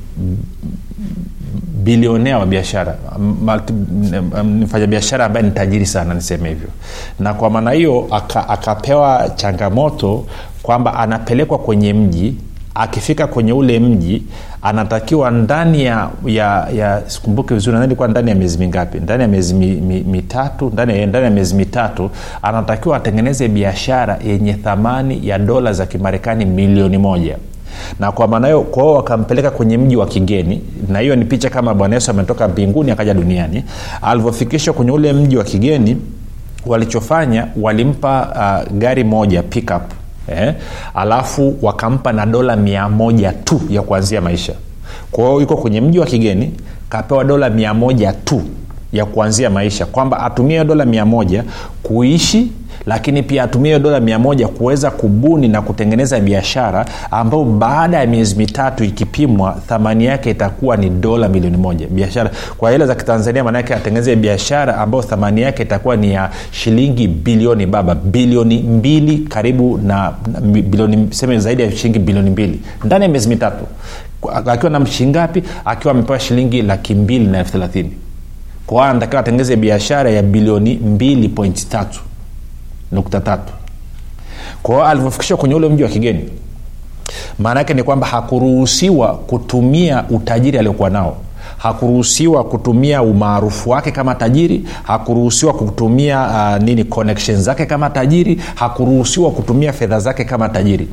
bilionea 1.85 2.39
wa 2.39 2.47
biashara. 2.47 2.97
Mfanya 4.45 4.87
biashara 4.87 5.25
ambaye 5.25 5.47
ni 5.47 5.53
tajiri 5.53 5.87
sana 5.87 6.15
niseme 6.15 6.49
hivyo. 6.49 6.69
Na 7.19 7.35
kwa 7.35 7.51
maana 7.51 7.71
hiyo 7.71 8.07
aka, 8.11 8.49
akapewa 8.49 9.31
changamoto 9.37 10.25
kwamba 10.63 10.95
anapelekwa 10.95 11.59
kwenye 11.59 11.93
mji 11.93 12.35
akifika 12.79 13.27
kwenye 13.27 13.53
ule 13.53 13.81
mji 13.81 14.23
anatakiwa 14.63 15.31
ndani 15.31 15.85
ya 15.85 16.09
ya, 16.27 16.69
ya 16.77 17.03
sikumbuke 17.07 17.55
vizuri 17.55 17.85
ilikuwa 17.85 18.09
ndani 18.09 18.31
ya 18.31 18.37
miezi 18.37 18.59
mingapi 18.59 18.99
ndani 19.01 19.23
ya 19.23 19.29
miezi 19.29 19.55
mi, 19.55 19.67
mi, 19.67 20.01
mitatu 20.01 20.71
ndani 20.73 21.01
ya 21.25 21.31
miezi 21.31 21.55
mitatu 21.55 22.11
anatakiwa 22.43 22.97
atengeneze 22.97 23.49
biashara 23.49 24.19
yenye 24.27 24.53
thamani 24.55 25.29
ya 25.29 25.39
dola 25.39 25.73
za 25.73 25.87
kimarekani 25.87 26.45
milioni 26.45 26.99
moja. 26.99 27.37
Na 28.01 28.13
kwa 28.13 28.29
maana 28.29 28.47
hiyo 28.47 28.61
kwao 28.61 28.95
wakampeleka 28.95 29.51
kwenye 29.51 29.79
mji 29.79 29.97
wa 29.97 30.07
kigeni 30.07 30.63
na 30.89 30.99
hiyo 30.99 31.17
ni 31.17 31.25
picha 31.25 31.51
kama 31.51 31.75
bwana 31.75 31.95
yesu 31.95 32.11
ametoka 32.11 32.49
mbinguni 32.49 32.91
akaja 32.91 33.15
duniani. 33.15 33.65
Alivyofikishwa 34.03 34.75
kwenye 34.75 34.91
ule 34.91 35.13
mji 35.13 35.37
wa 35.37 35.45
kigeni 35.45 35.97
walichofanya 36.67 37.47
walimpa 37.61 38.29
uh, 38.69 38.73
gari 38.79 39.05
moja 39.05 39.43
pickup 39.43 39.83
eh, 40.31 40.55
alafu 40.95 41.57
wakampa 41.63 42.13
na 42.13 42.27
dola 42.27 42.57
mia 42.57 42.89
tu 43.33 43.61
ya 43.71 43.83
kuanzia 43.83 44.21
maisha. 44.21 44.53
Kwa 45.11 45.25
hiyo 45.25 45.35
kwenye 45.57 45.81
mji 45.81 45.99
wa 45.99 46.07
kigeni 46.07 46.53
kapewa 46.89 47.25
dola 47.25 47.51
mia 47.51 47.75
tu 48.13 48.43
ya 48.93 49.05
kuanzia 49.07 49.51
maisha. 49.51 49.87
Kwamba 49.87 50.21
atumie 50.21 50.65
dola 50.65 50.85
mia 50.85 51.05
moja 51.07 51.45
kuishi 51.83 52.53
lakini 52.87 53.23
pia 53.23 53.43
atumie 53.43 53.79
dola 53.79 54.01
mia 54.01 54.19
moja 54.19 54.49
kuweza 54.49 54.91
kubuni 54.91 55.49
na 55.49 55.63
kutengeneza 55.63 56.21
biashara 56.21 56.87
ambayo 57.11 57.45
baada 57.45 57.99
ya 57.99 58.07
miezi 58.07 58.35
mitatu 58.37 58.85
ikipimwa 58.85 59.57
thamani 59.69 60.05
yake 60.05 60.31
itakuwa 60.31 60.77
ni 60.77 60.91
dola 60.91 61.29
milioni 61.29 61.57
moja. 61.57 61.87
Biashara 61.87 62.31
kwa 62.57 62.71
hela 62.71 62.87
za 62.87 62.95
kitanzania 62.95 63.45
maanaake 63.45 63.75
atengeneze 63.75 64.17
biashara 64.17 64.77
ambayo 64.79 65.03
thamani 65.03 65.41
yake 65.43 65.63
itakuwa 65.63 65.97
ni 65.97 66.13
ya 66.13 66.31
shilingi 66.51 67.09
bilioni 67.09 67.67
baba 67.67 67.95
bilioni 67.95 68.59
mbili 68.63 69.19
karibu 69.19 69.79
na, 69.79 70.13
na 70.33 70.41
bilioni 70.41 71.07
seme 71.11 71.39
zaidi 71.39 71.63
ya 71.63 71.73
shilingi 71.73 71.99
bilioni 71.99 72.31
mbili. 72.31 72.61
Ndani 72.85 73.05
ya 73.05 73.11
miezi 73.11 73.29
mitatu 73.29 73.65
akiwa 74.47 74.71
na 74.71 74.81
mshingapi 74.81 75.43
akiwa 75.65 75.95
amepewa 75.95 76.21
shilingi 76.21 76.63
laki 76.63 76.95
mbili 76.95 77.27
na 77.27 77.39
elfu 77.39 77.53
thelathini. 77.53 77.91
Kwa 78.67 78.89
anatakiwa 78.89 79.21
atengeze 79.21 79.57
biashara 79.57 80.11
ya 80.11 80.23
bilioni 80.23 80.75
mbili 80.75 81.29
pointi 81.29 81.67
tatu 81.67 82.01
nukta 82.93 83.21
tatu. 83.21 83.53
Kwao 84.63 84.85
alivyofikishwa 84.87 85.37
kwenye 85.37 85.55
ule 85.55 85.69
mji 85.69 85.83
wa 85.83 85.89
kigeni 85.89 86.31
maana 87.39 87.61
yake 87.61 87.75
ni 87.75 87.83
kwamba 87.83 88.07
hakuruhusiwa 88.07 89.15
kutumia 89.15 90.05
utajiri 90.11 90.59
aliokuwa 90.59 90.91
nao. 90.91 91.17
Hakuruhusiwa 91.59 92.45
kutumia 92.45 93.03
umaarufu 93.03 93.71
wake 93.71 93.91
kama 93.91 94.15
tajiri 94.15 94.65
hakuruhusiwa 94.83 95.53
kutumia 95.53 96.27
uh, 96.57 96.63
nini 96.65 96.85
connection 96.85 97.43
zake 97.43 97.67
kama 97.67 97.91
tajiri 97.91 98.41
hakuruhusiwa 98.55 99.31
kutumia 99.31 99.73
fedha 99.73 100.01
zake 100.01 100.25
kama 100.25 100.49
tajiri 100.49 100.89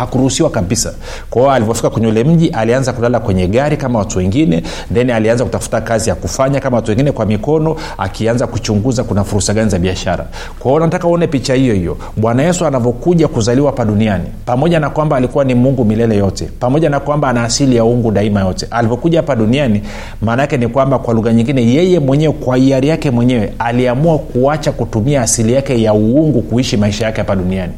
hakuruhusiwa 0.00 0.50
kabisa. 0.50 0.92
Kwa 1.30 1.54
alivyofika 1.54 1.90
kwenye 1.90 2.06
ule 2.06 2.24
mji 2.24 2.48
alianza 2.48 2.92
kulala 2.92 3.20
kwenye 3.20 3.46
gari 3.46 3.76
kama 3.76 3.98
watu 3.98 4.18
wengine 4.18 4.62
then 4.94 5.10
alianza 5.10 5.44
kutafuta 5.44 5.80
kazi 5.80 6.08
ya 6.08 6.14
kufanya 6.14 6.60
kama 6.60 6.76
watu 6.76 6.90
wengine 6.90 7.12
kwa 7.12 7.26
mikono 7.26 7.76
akianza 7.98 8.46
kuchunguza 8.46 9.04
kuna 9.04 9.24
fursa 9.24 9.54
gani 9.54 9.70
za 9.70 9.78
biashara. 9.78 10.26
Kwa 10.58 10.80
nataka 10.80 11.06
uone 11.08 11.26
picha 11.26 11.54
hiyo 11.54 11.74
hiyo. 11.74 11.96
Bwana 12.16 12.42
yesu 12.42 12.66
anavyokuja 12.66 13.28
kuzaliwa 13.28 13.66
hapa 13.70 13.84
duniani 13.84 14.24
pamoja 14.46 14.80
na 14.80 14.90
kwamba 14.90 15.16
alikuwa 15.16 15.44
ni 15.44 15.54
mungu 15.54 15.84
milele 15.84 16.16
yote 16.16 16.48
pamoja 16.60 16.90
na 16.90 17.00
kwamba 17.00 17.28
ana 17.28 17.44
asili 17.44 17.76
ya 17.76 17.84
ungu 17.84 18.10
daima 18.10 18.40
yote 18.40 18.66
alivyokuja 18.70 19.18
hapa 19.18 19.36
duniani 19.36 19.82
maana 20.22 20.42
yake 20.42 20.56
ni 20.56 20.68
kwamba 20.68 20.98
kwa 20.98 21.14
lugha 21.14 21.32
nyingine 21.32 21.66
yeye 21.66 21.98
mwenyewe 21.98 22.32
kwa 22.32 22.56
hiari 22.56 22.88
yake 22.88 23.10
mwenyewe 23.10 23.52
aliamua 23.58 24.18
kuacha 24.18 24.72
kutumia 24.72 25.22
asili 25.22 25.52
yake 25.52 25.82
ya 25.82 25.94
uungu 25.94 26.42
kuishi 26.42 26.76
maisha 26.76 27.04
yake 27.06 27.18
hapa 27.20 27.36
duniani 27.36 27.72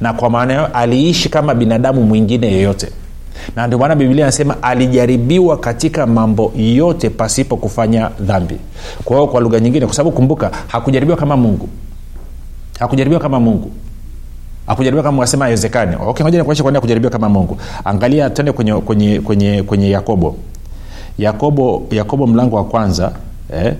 na 0.00 0.12
kwa 0.12 0.30
maana 0.30 0.52
hiyo 0.52 0.66
aliishi 0.66 1.28
kama 1.28 1.54
binadamu 1.54 2.02
mwingine 2.02 2.46
yeyote. 2.46 2.88
Na 3.56 3.66
ndio 3.66 3.78
maana 3.78 3.94
biblia 3.94 4.24
anasema 4.24 4.62
alijaribiwa 4.62 5.56
katika 5.56 6.06
mambo 6.06 6.52
yote 6.56 7.10
pasipo 7.10 7.56
kufanya 7.56 8.10
dhambi. 8.20 8.56
Kwa 9.04 9.16
hiyo 9.16 9.28
kwa 9.28 9.40
lugha 9.40 9.60
nyingine 9.60 9.86
kwa 9.86 9.94
sababu 9.94 10.16
kumbuka 10.16 10.50
hakujaribiwa 10.66 11.16
kama 11.18 11.36
mungu. 11.36 11.68
Hakujaribiwa 12.78 13.20
kama 13.20 13.40
mungu. 13.40 13.70
Akujaribiwa 14.66 15.02
kama 15.04 15.22
asema 15.22 15.44
haiwezekani. 15.44 15.96
Okay, 16.06 16.22
kwa 16.22 16.30
nini 16.30 16.76
akujaribiwa 16.76 17.10
kama 17.12 17.28
mungu. 17.28 17.58
Angalia 17.84 18.30
tende 18.30 18.52
kwenye 18.52 18.74
kwenye 18.74 19.20
kwenye 19.20 19.62
kwenye 19.62 19.90
yakobo. 19.90 20.36
Yakobo 21.18 21.82
yakobo 21.90 22.26
mlango 22.26 22.56
wa 22.56 22.64
kwanza 22.64 23.12
eh, 23.54 23.74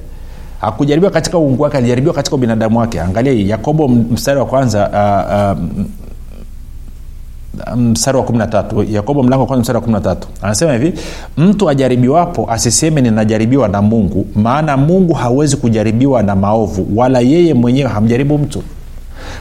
hakujaribiwa 0.65 1.11
katika 1.13 1.39
uungu 1.39 1.63
wake 1.63 1.77
alijaribiwa 1.77 2.15
katika 2.15 2.37
ubinadamu 2.37 2.79
wake. 2.79 3.01
Angalia 3.01 3.33
hii 3.33 3.49
yakobo 3.49 3.89
mstari 3.89 4.39
wa 4.41 4.47
kwanza 4.47 4.89
uh, 4.89 5.59
uh, 7.73 7.79
mstari 7.79 8.19
wa 8.19 8.25
13 8.25 8.93
yakobo 8.95 9.23
mlango 9.23 9.41
wa 9.43 9.47
kwanza 9.47 9.61
mstari 9.61 9.79
wa 9.95 10.01
13 10.01 10.17
anasema 10.43 10.73
hivi 10.73 10.93
mtu 11.37 11.71
ajaribiwapo 11.71 12.51
asiseme 12.51 13.01
ninajaribiwa 13.01 13.69
na 13.69 13.83
mungu 13.83 14.27
maana 14.35 14.77
mungu 14.77 15.13
hawezi 15.15 15.57
kujaribiwa 15.57 16.23
na 16.23 16.37
maovu 16.37 16.87
wala 16.97 17.21
yeye 17.21 17.55
mwenyewe 17.55 17.91
hamjaribu 17.91 18.39
mtu 18.39 18.63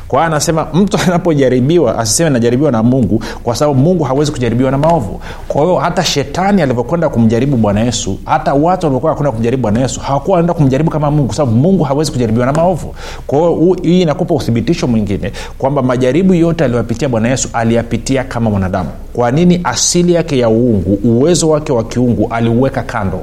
kwa 0.07 0.19
hiyo 0.19 0.27
anasema 0.27 0.67
mtu 0.73 0.97
anapojaribiwa 1.07 1.99
asiseme 1.99 2.29
najaribiwa 2.29 2.71
na 2.71 2.83
mungu 2.83 3.23
kwa 3.43 3.55
sababu 3.55 3.79
mungu 3.79 4.03
hawezi 4.03 4.31
kujaribiwa 4.31 4.71
na 4.71 4.77
maovu. 4.77 5.21
Kwa 5.47 5.61
hiyo 5.61 5.75
hata 5.75 6.03
shetani 6.03 6.61
alivyokwenda 6.61 7.09
kumjaribu 7.09 7.57
bwana 7.57 7.79
yesu 7.79 8.17
hata 8.25 8.53
watu 8.53 8.85
walivyokuwa 8.85 9.31
kumjaribu 9.31 9.61
bwana 9.61 9.79
yesu 9.79 9.99
hawakuwa 9.99 10.35
wanaenda 10.37 10.53
kumjaribu 10.53 10.91
kama 10.91 11.11
mungu 11.11 11.27
kwa 11.27 11.35
sababu 11.35 11.57
mungu 11.57 11.83
hawezi 11.83 12.11
kujaribiwa 12.11 12.45
na 12.45 12.53
maovu. 12.53 12.95
Kwa 13.27 13.39
hiyo 13.39 13.77
hii 13.83 14.01
inakupa 14.01 14.33
uthibitisho 14.33 14.87
mwingine 14.87 15.31
kwamba 15.57 15.81
majaribu 15.81 16.33
yote 16.33 16.63
aliyoyapitia 16.63 17.09
bwana 17.09 17.29
yesu 17.29 17.49
aliyapitia 17.53 18.23
kama 18.23 18.49
mwanadamu. 18.49 18.89
Kwa 19.13 19.31
nini 19.31 19.61
asili 19.63 20.13
yake 20.13 20.37
ya 20.37 20.49
uungu 20.49 20.99
uwezo 21.03 21.49
wake 21.49 21.71
wa 21.71 21.83
kiungu 21.83 22.27
aliuweka 22.29 22.81
kando 22.83 23.21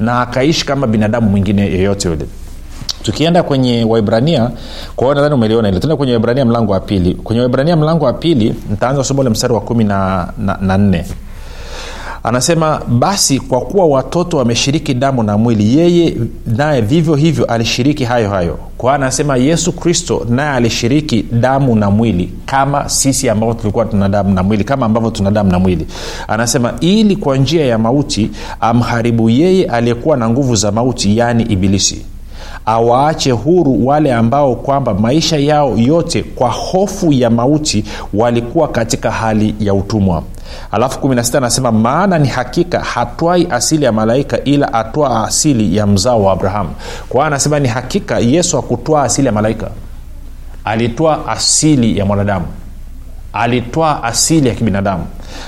na 0.00 0.20
akaishi 0.20 0.66
kama 0.66 0.86
binadamu 0.86 1.30
mwingine 1.30 1.62
yeyote 1.62 2.08
yule 2.08 2.26
tukienda 3.06 3.42
kwenye 3.42 3.84
waibrania 3.84 4.50
kwao 4.96 5.14
nadhani 5.14 5.34
umeliona 5.34 5.68
ile. 5.68 5.80
Tuenda 5.80 5.96
kwenye 5.96 6.12
waibrania 6.12 6.44
mlango 6.44 6.72
wa 6.72 6.80
pili. 6.80 7.14
Kwenye 7.14 7.40
waibrania 7.40 7.76
mlango 7.76 8.04
wa 8.04 8.12
pili 8.12 8.54
ntaanza 8.72 9.04
somo 9.04 9.20
ule 9.20 9.30
mstari 9.30 9.52
wa 9.54 9.60
kumi 9.60 9.84
na, 9.84 10.28
na, 10.38 10.58
na 10.60 10.78
nne. 10.78 11.04
Anasema 12.22 12.80
basi 12.88 13.40
kwa 13.40 13.60
kuwa 13.60 13.86
watoto 13.86 14.36
wameshiriki 14.36 14.94
damu 14.94 15.22
na 15.22 15.38
mwili 15.38 15.78
yeye 15.78 16.16
naye 16.46 16.80
vivyo 16.80 17.14
hivyo 17.14 17.44
alishiriki 17.44 18.04
hayo 18.04 18.30
hayo. 18.30 18.58
Kwa 18.78 18.94
anasema 18.94 19.36
yesu 19.36 19.72
kristo 19.72 20.26
naye 20.28 20.50
alishiriki 20.50 21.22
damu 21.32 21.76
na 21.76 21.90
mwili 21.90 22.32
kama 22.46 22.88
sisi 22.88 23.28
ambavyo 23.28 23.54
tulikuwa 23.54 23.84
tuna 23.84 24.08
damu 24.08 24.34
na 24.34 24.42
mwili 24.42 24.64
kama 24.64 24.86
ambavyo 24.86 25.10
tuna 25.10 25.30
damu 25.30 25.50
na 25.52 25.58
mwili. 25.58 25.86
Anasema 26.28 26.74
ili 26.80 27.16
kwa 27.16 27.36
njia 27.36 27.66
ya 27.66 27.78
mauti 27.78 28.30
amharibu 28.60 29.30
yeye 29.30 29.64
aliyekuwa 29.64 30.16
na 30.16 30.28
nguvu 30.30 30.56
za 30.56 30.72
mauti 30.72 31.18
yaani 31.18 31.42
ibilisi 31.42 32.04
awaache 32.66 33.30
huru 33.30 33.86
wale 33.86 34.14
ambao 34.14 34.54
kwamba 34.56 34.94
maisha 34.94 35.36
yao 35.36 35.76
yote 35.78 36.22
kwa 36.22 36.50
hofu 36.50 37.12
ya 37.12 37.30
mauti 37.30 37.84
walikuwa 38.14 38.68
katika 38.68 39.10
hali 39.10 39.54
ya 39.60 39.74
utumwa. 39.74 40.22
Alafu 40.72 41.08
16 41.08 41.36
anasema 41.36 41.72
maana 41.72 42.18
ni 42.18 42.28
hakika 42.28 42.80
hatwai 42.80 43.46
asili 43.50 43.84
ya 43.84 43.92
malaika 43.92 44.44
ila 44.44 44.72
atwaa 44.74 45.24
asili 45.24 45.76
ya 45.76 45.86
mzao 45.86 46.24
wa 46.24 46.32
abrahamu. 46.32 46.70
Kwa 47.08 47.20
hiyo 47.20 47.26
anasema 47.26 47.58
ni 47.58 47.68
hakika 47.68 48.18
yesu 48.18 48.58
akutwaa 48.58 49.02
asili 49.02 49.26
ya 49.26 49.32
malaika. 49.32 49.70
Alitwaa 50.64 51.18
asili 51.28 51.98
ya 51.98 52.04
mwanadamu. 52.04 52.46
Alitwaa 53.32 54.02
asili 54.02 54.48
ya 54.48 54.54
kibinadamu 54.54 55.06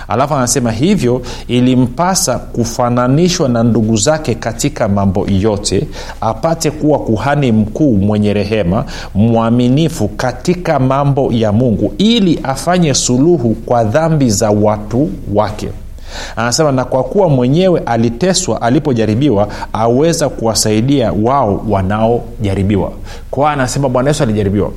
alafu 0.09 0.35
anasema 0.35 0.71
hivyo 0.73 1.23
ilimpasa 1.49 2.39
kufananishwa 2.39 3.49
na 3.49 3.63
ndugu 3.63 3.97
zake 3.97 4.35
katika 4.35 4.89
mambo 4.89 5.27
yote 5.41 5.87
apate 6.21 6.71
kuwa 6.71 6.99
kuhani 6.99 7.53
mkuu 7.53 7.97
mwenye 7.97 8.35
rehema 8.35 8.85
mwaminifu 9.15 10.09
katika 10.09 10.79
mambo 10.79 11.33
ya 11.33 11.53
mungu 11.53 11.95
ili 11.99 12.41
afanye 12.43 12.95
suluhu 12.95 13.55
kwa 13.55 13.85
dhambi 13.85 14.31
za 14.31 14.51
watu 14.51 15.11
wake. 15.35 15.69
Anasema 16.37 16.73
na 16.73 16.85
kwa 16.85 17.05
kuwa 17.05 17.29
mwenyewe 17.29 17.83
aliteswa 17.87 18.63
alipojaribiwa 18.63 19.49
aweza 19.73 20.29
kuwasaidia 20.29 21.13
wao 21.13 21.65
wanaojaribiwa. 21.69 22.93
Kwao 23.31 23.49
anasema 23.49 23.89
bwana 23.89 24.11
yesu 24.11 24.23
alijaribiwa 24.23 24.71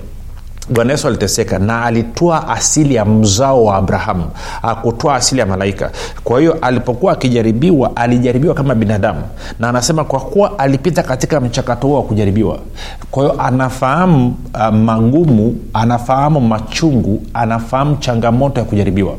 bwana 0.69 0.91
yesu 0.91 1.07
aliteseka 1.07 1.59
na 1.59 1.85
alitoa 1.85 2.47
asili 2.47 2.95
ya 2.95 3.05
mzao 3.05 3.63
wa 3.65 3.75
abrahamu 3.75 4.25
akutoa 4.61 5.15
asili 5.15 5.39
ya 5.41 5.45
malaika. 5.47 5.91
Kwa 6.23 6.39
hiyo 6.39 6.57
alipokuwa 6.61 7.13
akijaribiwa 7.13 7.95
alijaribiwa 7.95 8.53
kama 8.53 8.75
binadamu. 8.75 9.21
Na 9.59 9.69
anasema 9.69 10.03
kwa 10.03 10.19
kuwa 10.19 10.59
alipita 10.59 11.03
katika 11.03 11.39
mchakato 11.41 11.87
huo 11.87 11.95
wa 11.97 12.03
kujaribiwa. 12.03 12.57
Kwa 13.11 13.23
hiyo 13.23 13.41
anafahamu 13.41 14.35
uh, 14.53 14.69
magumu 14.75 15.55
anafahamu 15.73 16.41
machungu 16.41 17.21
anafahamu 17.33 17.95
changamoto 17.95 18.59
ya 18.59 18.65
kujaribiwa 18.65 19.13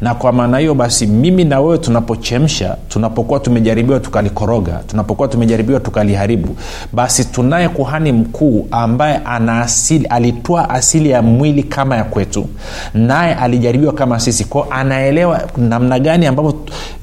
na 0.00 0.14
kwa 0.14 0.32
maana 0.32 0.58
hiyo 0.58 0.74
basi 0.74 1.06
mimi 1.06 1.44
na 1.44 1.60
wewe 1.60 1.78
tunapochemsha 1.78 2.76
tunapokuwa 2.88 3.40
tumejaribiwa 3.40 4.00
tukalikoroga 4.00 4.80
tunapokuwa 4.86 5.28
tumejaribiwa 5.28 5.80
tukaliharibu 5.80 6.56
basi 6.92 7.24
tunaye 7.24 7.68
kuhani 7.68 8.12
mkuu 8.12 8.66
ambaye 8.70 9.20
ana 9.24 9.60
asili 9.60 10.06
alitoa 10.06 10.70
asili 10.70 11.10
ya 11.10 11.22
mwili 11.22 11.62
kama 11.62 11.96
ya 11.96 12.04
kwetu 12.04 12.46
naye 12.94 13.34
alijaribiwa 13.34 13.92
kama 13.92 14.20
sisi. 14.20 14.44
Kwao 14.44 14.66
anaelewa 14.70 15.42
namna 15.56 15.98
gani 15.98 16.26
ambavyo 16.26 16.54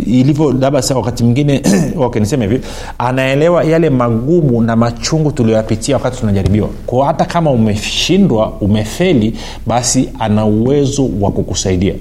ilivyo 0.06 0.51
labda 0.51 0.82
sa 0.82 0.96
wakati 0.96 1.24
mwingine 1.24 1.62
okay, 1.98 2.20
niseme 2.22 2.48
hivi 2.48 2.62
anaelewa 2.98 3.63
yale 3.63 3.89
magumu 3.89 4.62
na 4.62 4.75
machungu 4.75 5.32
tulioyapitia 5.32 5.96
wakati 5.96 6.20
tunajaribiwa. 6.20 6.70
Kwao 6.86 7.03
hata 7.03 7.25
kama 7.25 7.51
umeshindwa 7.51 8.51
umefeli 8.62 9.34
basi 9.68 10.10
ana 10.20 10.46
uwezo 10.46 11.10
wa 11.22 11.32
kukusaidia 11.32 11.94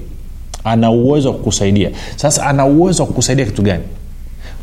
ana 0.65 0.91
uwezo 0.91 1.29
wa 1.29 1.35
kukusaidia. 1.35 1.91
Sasa 2.17 2.47
ana 2.47 2.67
uwezo 2.67 3.03
wa 3.03 3.07
kukusaidia 3.07 3.45
kitu 3.45 3.63
gani? 3.63 3.83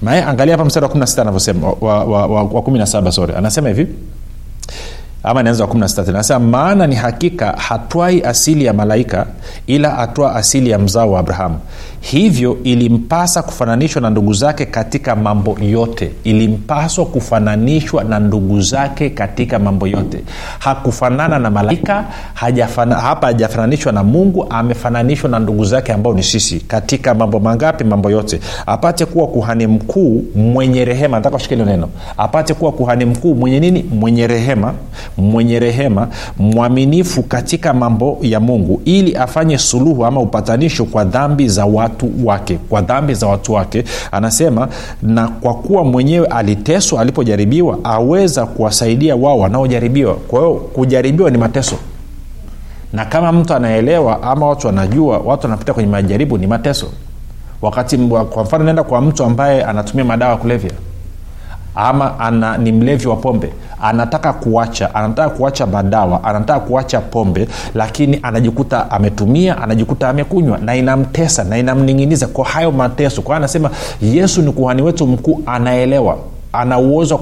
Mae 0.01 0.24
angalia 0.24 0.53
hapa 0.53 0.65
mstari 0.65 0.86
wa 0.86 0.91
16 0.91 1.22
anavyosema 1.22 1.68
wa, 1.68 1.75
wa, 1.82 2.06
wa, 2.06 2.27
wa, 2.27 2.44
wa 2.44 2.62
17 2.62 3.12
sori 3.12 3.34
anasema 3.36 3.68
hivi 3.70 3.88
ama 5.24 5.42
inaanza 5.42 5.64
wa 5.66 5.70
16 5.70 6.10
anasema 6.10 6.40
maana 6.40 6.88
ni 6.88 6.96
hakika 6.96 7.52
hatwai 7.52 8.22
asili 8.24 8.66
ya 8.66 8.74
malaika 8.74 9.26
ila 9.68 9.98
atwa 9.98 10.36
asili 10.36 10.70
ya 10.70 10.80
mzao 10.80 11.12
wa 11.12 11.20
abrahamu. 11.20 11.58
Hivyo 12.02 12.58
ilimpasa 12.64 13.42
kufananishwa 13.44 14.02
na 14.02 14.10
ndugu 14.10 14.34
zake 14.34 14.66
katika 14.66 15.16
mambo 15.16 15.58
yote. 15.62 16.12
Ilimpaswa 16.24 17.06
kufananishwa 17.06 18.04
na 18.04 18.20
ndugu 18.20 18.62
zake 18.62 19.10
katika 19.10 19.60
mambo 19.60 19.88
yote. 19.88 20.24
Hakufanana 20.60 21.40
na 21.40 21.50
malaika 21.50 22.06
hajafana, 22.34 22.96
hapa 22.96 23.28
hajafananishwa 23.28 23.92
na 23.92 24.04
mungu 24.04 24.46
amefananishwa 24.50 25.30
na 25.30 25.40
ndugu 25.40 25.66
zake 25.66 25.94
ambao 25.94 26.14
ni 26.14 26.24
sisi 26.24 26.60
katika 26.60 27.14
mambo 27.14 27.40
mangapi 27.40 27.84
mambo 27.84 28.10
yote. 28.12 28.40
Apate 28.66 29.06
kuwa 29.06 29.28
kuhani 29.28 29.68
mkuu 29.68 30.24
mwenye 30.36 30.86
rehema. 30.86 31.18
Nataka 31.20 31.56
neno. 31.56 31.90
Apate 32.18 32.54
kuwa 32.54 32.72
kuhani 32.72 33.06
mkuu 33.06 33.36
mwenye 33.36 33.60
nini? 33.60 33.84
Mwenye 33.84 34.28
rehema 34.28 34.74
mwenye 35.18 35.60
rehema 35.60 36.08
mwaminifu 36.38 37.24
katika 37.24 37.74
mambo 37.74 38.18
ya 38.22 38.39
mungu 38.39 38.82
ili 38.86 39.16
afanye 39.16 39.58
suluhu 39.58 40.06
ama 40.06 40.22
upatanisho 40.22 40.86
kwa 40.86 41.04
dhambi 41.06 41.48
za 41.48 41.66
watu 41.66 42.12
wake 42.28 42.58
kwa 42.70 42.82
dhambi 42.82 43.13
za 43.13 43.28
watu 43.28 43.54
wake. 43.54 43.84
Anasema 44.12 44.68
na 45.01 45.27
kwa 45.27 45.53
kuwa 45.53 45.83
mwenyewe 45.86 46.27
aliteswa 46.27 47.01
alipojaribiwa 47.01 47.77
aweza 47.83 48.46
kuwasaidia 48.46 49.16
wao 49.16 49.40
wanaojaribiwa. 49.40 50.14
Kwa 50.16 50.40
hiyo 50.40 50.53
kujaribiwa 50.53 51.29
ni 51.29 51.38
mateso. 51.38 51.75
Na 52.94 53.05
kama 53.05 53.31
mtu 53.31 53.53
anaelewa 53.53 54.24
ama 54.24 54.48
watu 54.48 54.68
wanajua 54.68 55.18
watu 55.18 55.44
wanapita 55.44 55.74
kwenye 55.74 55.90
majaribu 55.90 56.38
ni 56.38 56.48
mateso. 56.48 56.88
Wakati 57.62 57.98
kwa 58.29 58.44
mfano 58.44 58.64
naenda 58.64 58.83
kwa 58.83 59.01
mtu 59.01 59.24
ambaye 59.24 59.64
anatumia 59.64 60.05
madawa 60.05 60.31
ya 60.31 60.38
kulevya 60.38 60.72
ama 61.79 62.20
ana, 62.20 62.57
ni 62.57 62.72
mlevi 62.72 63.07
wa 63.07 63.15
pombe 63.15 63.50
anataka 63.81 64.33
kuacha 64.33 64.96
anataka 64.96 65.29
kuacha 65.29 65.65
madawa 65.65 66.24
anataka 66.24 66.59
kuacha 66.59 67.01
pombe 67.01 67.48
lakini 67.75 68.20
anajikuta 68.24 68.92
ametumia 68.92 69.57
anajikuta 69.61 70.09
amekunywa 70.09 70.57
na 70.57 70.75
inamtesa 70.75 71.44
na 71.44 71.57
inamning'iniza 71.57 72.27
kwa 72.27 72.46
hayo 72.46 72.72
mateso. 72.72 73.22
Kwa 73.22 73.37
anasema 73.37 73.70
yesu 74.01 74.42
ni 74.42 74.51
kuhani 74.51 74.81
wetu 74.81 75.07
mkuu 75.07 75.42
anaelewa 75.46 76.18
ana 76.53 76.79
uwezo 76.79 77.15
wa 77.15 77.22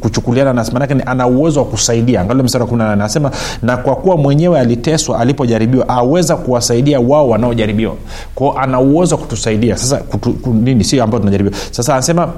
kuchukuliana 0.00 0.52
nasi. 0.52 0.72
Manake 0.72 0.94
ana 1.06 1.26
uwezo 1.26 1.60
wa 1.60 1.66
kusaidia. 1.66 2.20
Angalia 2.20 2.42
mstari 2.42 2.62
wa 2.62 2.68
kumi 2.68 2.78
na 2.82 2.92
anasema 2.92 3.30
na 3.62 3.76
kwa 3.76 3.96
kuwa 3.96 4.16
mwenyewe 4.16 4.60
aliteswa 4.60 5.18
alipojaribiwa 5.20 5.88
aweza 5.88 6.36
kuwasaidia 6.36 7.00
wao 7.00 7.28
wanaojaribiwa. 7.28 7.94
Kwao 8.34 8.58
ana 8.58 8.80
uwezo 8.80 9.14
wa 9.14 9.20
kutusaidia. 9.20 9.76
Sasa 9.76 9.96
kutu, 9.96 10.34
nini? 10.52 10.84
Sio 10.84 11.04
ambayo 11.04 11.18
tunajaribiwa. 11.20 11.56
Sasa 11.70 11.92
anasema 11.92 12.28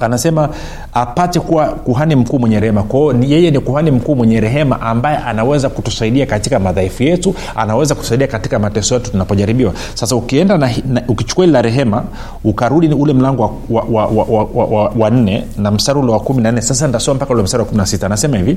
anasema 0.00 0.48
apate 0.94 1.40
kuwa 1.40 1.66
kuhani 1.66 2.16
mkuu 2.16 2.38
mwenye 2.38 2.60
rehema. 2.60 2.82
Kwao 2.82 3.14
yeye 3.22 3.50
ni 3.50 3.60
kuhani 3.60 3.90
mkuu 3.90 4.14
mwenye 4.16 4.40
rehema 4.40 4.80
ambaye 4.80 5.16
anaweza 5.16 5.68
kutusaidia 5.68 6.26
katika 6.26 6.58
madhaifu 6.58 7.02
yetu 7.02 7.34
anaweza 7.56 7.94
kutusaidia 7.94 8.26
katika 8.26 8.58
mateso 8.58 8.94
yetu 8.94 9.10
tunapojaribiwa. 9.10 9.72
Sasa 9.94 10.16
ukienda 10.16 10.70
ukichukua 11.08 11.44
ili 11.44 11.52
la 11.52 11.62
rehema 11.62 12.04
ukarudi 12.44 12.88
ule 12.88 13.12
mlango 13.12 13.42
wa, 13.42 13.50
wa, 13.70 14.04
wa, 14.04 14.06
wa, 14.06 14.24
wa, 14.24 14.44
wa, 14.54 14.64
wa, 14.64 14.92
wa 14.98 15.10
nne 15.10 15.44
na 15.58 15.70
mstari 15.70 15.98
ule 15.98 16.12
wa 16.12 16.20
kumi 16.20 16.42
na 16.42 16.52
nne. 16.52 16.62
Sasa 16.62 16.86
nitasoma 16.86 17.14
mpaka 17.14 17.34
ule 17.34 17.42
mstari 17.42 17.60
wa 17.62 17.66
kumi 17.68 17.78
na 17.78 17.86
sita. 17.86 18.06
Anasema 18.06 18.36
hivi 18.36 18.56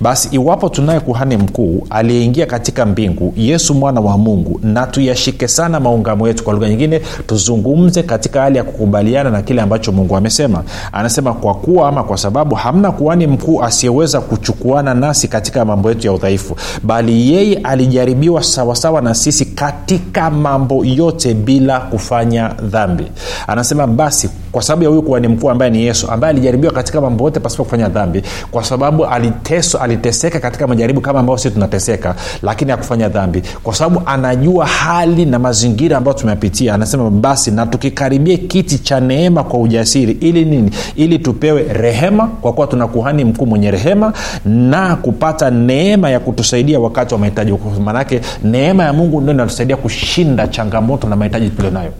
basi 0.00 0.28
iwapo 0.32 0.68
tunaye 0.68 1.00
kuhani 1.00 1.36
mkuu 1.36 1.86
aliyeingia 1.90 2.46
katika 2.46 2.86
mbingu 2.86 3.32
yesu 3.36 3.74
mwana 3.74 4.00
wa 4.00 4.18
mungu 4.18 4.60
na 4.62 4.86
tuyashike 4.86 5.48
sana 5.48 5.80
maungamo 5.80 6.28
yetu. 6.28 6.44
Kwa 6.44 6.54
lugha 6.54 6.68
nyingine 6.68 7.00
tuzungumze 7.26 8.02
katika 8.02 8.40
hali 8.40 8.58
ya 8.58 8.64
kukubaliana 8.64 9.30
na 9.30 9.42
kile 9.42 9.62
ambacho 9.62 9.92
mungu 9.92 10.16
amesema 10.16 10.55
anasema 10.92 11.16
anasema 11.16 11.32
kwa 11.32 11.54
kuwa 11.54 11.88
ama 11.88 12.04
kwa 12.04 12.16
sababu 12.18 12.54
hamna 12.54 12.92
kuhani 12.92 13.26
mkuu 13.26 13.62
asiyeweza 13.62 14.20
kuchukuana 14.20 14.94
nasi 14.94 15.28
katika 15.28 15.64
mambo 15.64 15.88
yetu 15.88 16.06
ya 16.06 16.12
udhaifu 16.12 16.56
bali 16.82 17.32
yeye 17.32 17.56
alijaribiwa 17.56 18.42
sawasawa 18.42 19.00
na 19.02 19.14
sisi 19.14 19.44
katika 19.44 20.30
mambo 20.30 20.84
yote 20.84 21.34
bila 21.34 21.80
kufanya 21.80 22.48
dhambi. 22.48 23.06
Anasema 23.46 23.86
basi 23.86 24.30
kwa 24.56 24.62
sababu 24.62 24.82
ya 24.82 24.88
huyu 24.88 25.02
kuhani 25.02 25.28
mkuu 25.28 25.50
ambaye 25.50 25.70
ni 25.70 25.82
yesu 25.84 26.10
ambaye 26.10 26.30
alijaribiwa 26.30 26.72
katika 26.72 27.00
mambo 27.00 27.24
yote 27.24 27.40
pasipo 27.40 27.64
kufanya 27.64 27.88
dhambi. 27.88 28.22
Kwa 28.50 28.64
sababu 28.64 29.06
aliteso, 29.06 29.78
aliteseka 29.78 30.40
katika 30.40 30.66
majaribu 30.66 31.00
kama 31.00 31.20
ambayo 31.20 31.38
sisi 31.38 31.54
tunateseka 31.54 32.14
lakini 32.42 32.70
hakufanya 32.70 33.08
dhambi. 33.08 33.42
Kwa 33.62 33.74
sababu 33.74 34.02
anajua 34.06 34.66
hali 34.66 35.24
na 35.26 35.38
mazingira 35.38 35.96
ambayo 35.96 36.18
tumeyapitia. 36.18 36.74
Anasema 36.74 37.10
basi 37.10 37.50
na 37.50 37.66
tukikaribia 37.66 38.36
kiti 38.36 38.78
cha 38.78 39.00
neema 39.00 39.44
kwa 39.44 39.60
ujasiri 39.60 40.12
ili 40.12 40.44
nini? 40.44 40.70
Ili 40.96 41.18
tupewe 41.18 41.62
rehema 41.62 42.26
kwa 42.26 42.52
kuwa 42.52 42.66
tuna 42.66 42.86
kuhani 42.86 43.24
mkuu 43.24 43.46
mwenye 43.46 43.70
rehema 43.70 44.12
na 44.44 44.96
kupata 44.96 45.50
neema 45.50 46.10
ya 46.10 46.20
kutusaidia 46.20 46.80
wakati 46.80 47.14
wa 47.14 47.20
mahitaji 47.20 47.52
maanake 47.84 48.20
neema 48.44 48.84
ya 48.84 48.92
mungu 48.92 49.20
ndio 49.20 49.34
inatusaidia 49.34 49.76
kushinda 49.76 50.48
changamoto 50.48 51.08
na 51.08 51.16
mahitaji 51.16 51.48
tulionayo 51.50 51.92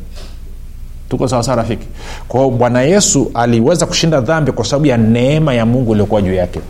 tuko 1.08 1.28
sawasawa 1.28 1.56
rafiki. 1.56 1.86
Kwao 2.28 2.50
bwana 2.50 2.82
yesu 2.82 3.30
aliweza 3.34 3.86
kushinda 3.86 4.20
dhambi 4.20 4.52
kwa 4.52 4.64
sababu 4.64 4.86
ya 4.86 4.96
neema 4.96 5.54
ya 5.54 5.66
mungu 5.66 5.92
iliyokuwa 5.92 6.22
juu 6.22 6.34
yake. 6.34 6.60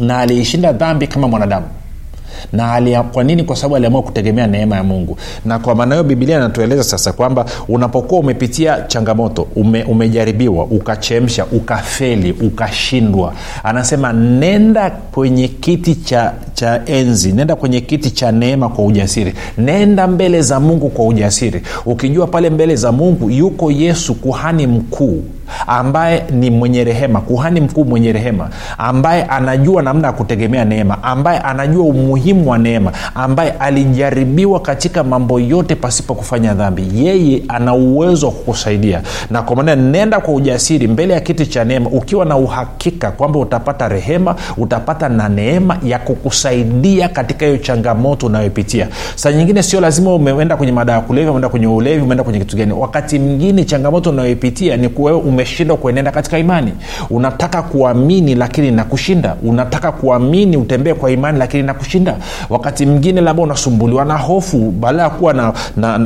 Na 0.00 0.18
aliishinda 0.18 0.72
dhambi 0.72 1.06
kama 1.06 1.28
mwanadamu. 1.28 1.66
Na 2.52 2.72
alia, 2.72 3.02
kwa 3.02 3.24
nini? 3.24 3.44
Kwa 3.44 3.56
sababu 3.56 3.76
aliamua 3.76 4.02
kutegemea 4.02 4.46
neema 4.46 4.76
ya 4.76 4.82
mungu. 4.84 5.16
Na 5.44 5.58
kwa 5.58 5.74
maana 5.74 5.94
hiyo 5.94 6.04
bibilia 6.04 6.36
inatueleza 6.36 6.84
sasa 6.84 7.12
kwamba 7.12 7.44
unapokuwa 7.68 8.20
umepitia 8.20 8.82
changamoto 8.82 9.46
ume, 9.56 9.82
umejaribiwa 9.84 10.64
ukachemsha 10.64 11.46
ukafeli 11.46 12.32
ukashindwa 12.32 13.34
anasema 13.64 14.12
nenda 14.12 14.90
kwenye 14.90 15.48
kiti 15.48 15.94
cha 15.94 16.32
cha 16.60 16.80
enzi. 16.86 17.32
Nenda 17.32 17.56
kwenye 17.56 17.80
kiti 17.80 18.10
cha 18.10 18.32
neema 18.32 18.68
kwa 18.68 18.84
ujasiri. 18.84 19.34
Nenda 19.58 20.06
mbele 20.06 20.42
za 20.42 20.60
mungu 20.60 20.88
kwa 20.88 21.06
ujasiri. 21.06 21.62
Ukijua 21.86 22.26
pale 22.26 22.50
mbele 22.50 22.76
za 22.76 22.92
mungu 22.92 23.30
yuko 23.30 23.70
yesu 23.70 24.14
kuhani 24.14 24.66
mkuu 24.66 25.22
ambaye 25.66 26.24
ni 26.30 26.50
mwenye 26.50 26.84
rehema. 26.84 27.20
Kuhani 27.20 27.60
mkuu 27.60 27.84
mwenye 27.84 28.12
rehema. 28.12 28.48
Ambaye 28.78 29.22
anajua 29.24 29.82
namna 29.82 30.06
ya 30.06 30.12
kutegemea 30.12 30.64
neema. 30.64 31.02
Ambaye 31.02 31.38
anajua 31.38 31.84
umuhimu 31.84 32.50
wa 32.50 32.58
neema. 32.58 32.92
Ambaye 33.14 33.50
alijaribiwa 33.50 34.60
katika 34.60 35.04
mambo 35.04 35.40
yote 35.40 35.74
pasipo 35.74 36.14
kufanya 36.14 36.54
dhambi. 36.54 36.88
Yeye 36.94 37.42
ana 37.48 37.74
uwezo 37.74 38.26
wa 38.26 38.32
kukusaidia. 38.32 39.02
Na 39.30 39.42
kwa 39.42 39.56
maana 39.56 39.76
nenda 39.76 40.20
kwa 40.20 40.34
ujasiri 40.34 40.88
mbele 40.88 41.14
ya 41.14 41.20
kiti 41.20 41.46
cha 41.46 41.64
neema. 41.64 41.90
Ukiwa 41.90 42.24
na 42.24 42.36
uhakika 42.36 43.10
kwamba 43.10 43.38
utapata 43.38 43.88
rehema 43.88 44.36
utapata 44.56 45.08
na 45.08 45.28
neema 45.28 45.78
ya 45.84 45.98
kukusaidia 45.98 46.49
kukusaidia 46.50 47.08
katika 47.08 47.46
hiyo 47.46 47.58
changamoto 47.58 48.26
unayopitia. 48.26 48.88
Saa 49.14 49.32
nyingine 49.32 49.62
sio 49.62 49.80
lazima 49.80 50.14
umeenda 50.14 50.56
kwenye 50.56 50.72
madawa 50.72 50.98
ya 50.98 51.04
umeenda 51.30 51.48
kwenye 51.48 51.66
ulevi 51.66 52.02
umeenda 52.02 52.24
kwenye 52.24 52.38
kitu 52.38 52.56
gani. 52.56 52.72
Wakati 52.72 53.18
mwingine 53.18 53.64
changamoto 53.64 54.10
unayoipitia 54.10 54.76
ni 54.76 54.88
kuwewe 54.88 55.18
umeshindwa 55.18 55.76
kuenenda 55.76 56.10
katika 56.10 56.38
imani. 56.38 56.72
Unataka 57.10 57.62
kuamini 57.62 58.34
lakini 58.34 58.70
nakushinda 58.70 59.36
unataka 59.42 59.92
kuamini 59.92 60.56
utembee 60.56 60.94
kwa 60.94 61.10
imani 61.10 61.38
lakini 61.38 61.62
nakushinda 61.62 62.16
wakati 62.50 62.86
mwingine 62.86 63.20
labda 63.20 63.42
unasumbuliwa 63.42 64.04
na 64.04 64.16
hofu 64.18 64.58
baada 64.80 65.02
ya 65.02 65.10
kuwa 65.10 65.32
na, 65.32 65.52
na, 65.76 65.98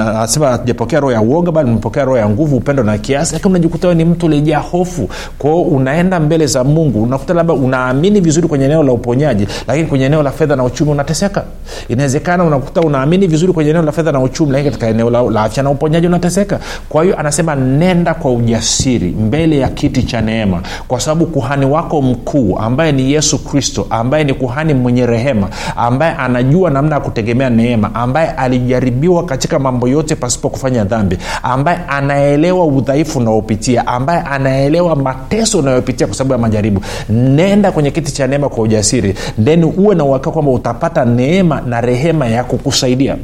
roho 1.00 1.12
ya 1.12 1.20
uoga 1.20 1.52
bali 1.52 1.70
umepokea 1.70 2.04
roho 2.04 2.18
ya 2.18 2.28
nguvu 2.28 2.56
upendo 2.56 2.82
na 2.82 2.98
kiasi 2.98 3.32
lakini 3.32 3.50
unajikuta 3.50 3.94
ni 3.94 4.04
mtu 4.04 4.26
ulijaa 4.26 4.58
hofu. 4.58 5.08
Kwao 5.38 5.62
unaenda 5.62 6.20
mbele 6.20 6.46
za 6.46 6.64
mungu 6.64 7.02
unakuta 7.02 7.34
labda 7.34 7.54
unaamini 7.54 8.20
vizuri 8.20 8.48
kwenye 8.48 8.64
eneo 8.64 8.82
la 8.82 8.92
uponyaji 8.92 9.46
lakini 9.68 9.86
kwenye 9.86 10.04
eneo 10.04 10.22
la 10.22 10.30
fedha 10.34 10.56
na 10.56 10.64
uchumi 10.64 10.90
unateseka. 10.90 11.44
Inawezekana 11.88 12.44
unakuta 12.44 12.80
unaamini 12.80 13.26
vizuri 13.26 13.52
kwenye 13.52 13.70
eneo 13.70 13.82
la 13.82 13.92
fedha 13.92 14.12
na 14.12 14.20
uchumi 14.20 14.52
lakini 14.52 14.70
katika 14.70 14.88
eneo 14.90 15.10
la, 15.10 15.22
la 15.22 15.42
afya 15.42 15.62
na 15.62 15.70
uponyaji 15.70 16.06
unateseka. 16.06 16.60
Kwa 16.88 17.04
hiyo 17.04 17.18
anasema 17.20 17.54
nenda 17.54 18.14
kwa 18.14 18.32
ujasiri 18.32 19.10
mbele 19.10 19.58
ya 19.58 19.68
kiti 19.68 20.02
cha 20.02 20.20
neema 20.20 20.60
kwa 20.88 21.00
sababu 21.00 21.26
kuhani 21.26 21.66
wako 21.66 22.02
mkuu 22.02 22.58
ambaye 22.58 22.92
ni 22.92 23.12
yesu 23.12 23.44
kristo 23.44 23.86
ambaye 23.90 24.24
ni 24.24 24.34
kuhani 24.34 24.74
mwenye 24.74 25.06
rehema 25.06 25.48
ambaye 25.76 26.12
anajua 26.14 26.70
namna 26.70 26.94
ya 26.94 27.00
kutegemea 27.00 27.50
neema 27.50 27.94
ambaye 27.94 28.30
alijaribiwa 28.30 29.24
katika 29.24 29.58
mambo 29.58 29.88
yote 29.88 30.14
pasipo 30.14 30.48
kufanya 30.48 30.84
dhambi 30.84 31.18
ambaye 31.42 31.78
anaelewa 31.88 32.66
udhaifu 32.66 33.18
unaopitia 33.18 33.86
ambaye 33.86 34.20
anaelewa 34.20 34.96
mateso 34.96 35.58
unayopitia 35.58 36.06
kwa 36.06 36.16
sababu 36.16 36.32
ya 36.32 36.38
majaribu 36.38 36.80
nenda 37.08 37.72
kwenye 37.72 37.90
kiti 37.90 38.12
cha 38.12 38.26
neema 38.26 38.48
kwa 38.48 38.64
ujasiri. 38.64 39.14
Then 39.44 39.64
uwe 39.64 39.94
na 39.94 40.04
uhakika 40.24 40.30
kwamba 40.30 40.50
utapata 40.52 41.04
neema 41.04 41.60
na 41.60 41.80
rehema 41.80 42.26
ya 42.26 42.44
kukusaidia. 42.44 43.16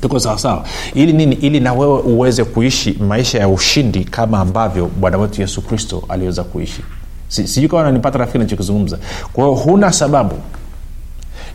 Tuko 0.00 0.20
sawasawa 0.20 0.64
ili 0.94 1.12
nini? 1.12 1.34
Ili 1.34 1.60
na 1.60 1.72
wewe 1.72 2.00
uweze 2.00 2.44
kuishi 2.44 2.98
maisha 3.00 3.38
ya 3.38 3.48
ushindi 3.48 4.04
kama 4.04 4.38
ambavyo 4.40 4.90
bwana 5.00 5.18
wetu 5.18 5.40
yesu 5.40 5.62
kristo 5.62 6.02
aliweza 6.08 6.44
kuishi. 6.44 6.82
Si- 7.28 7.46
sijui 7.48 7.68
kama 7.68 7.82
nanipata 7.82 8.18
rafiki 8.18 8.38
nachokizungumza 8.38 8.98
kwa 9.32 9.46
huna 9.48 9.92
sababu 9.92 10.34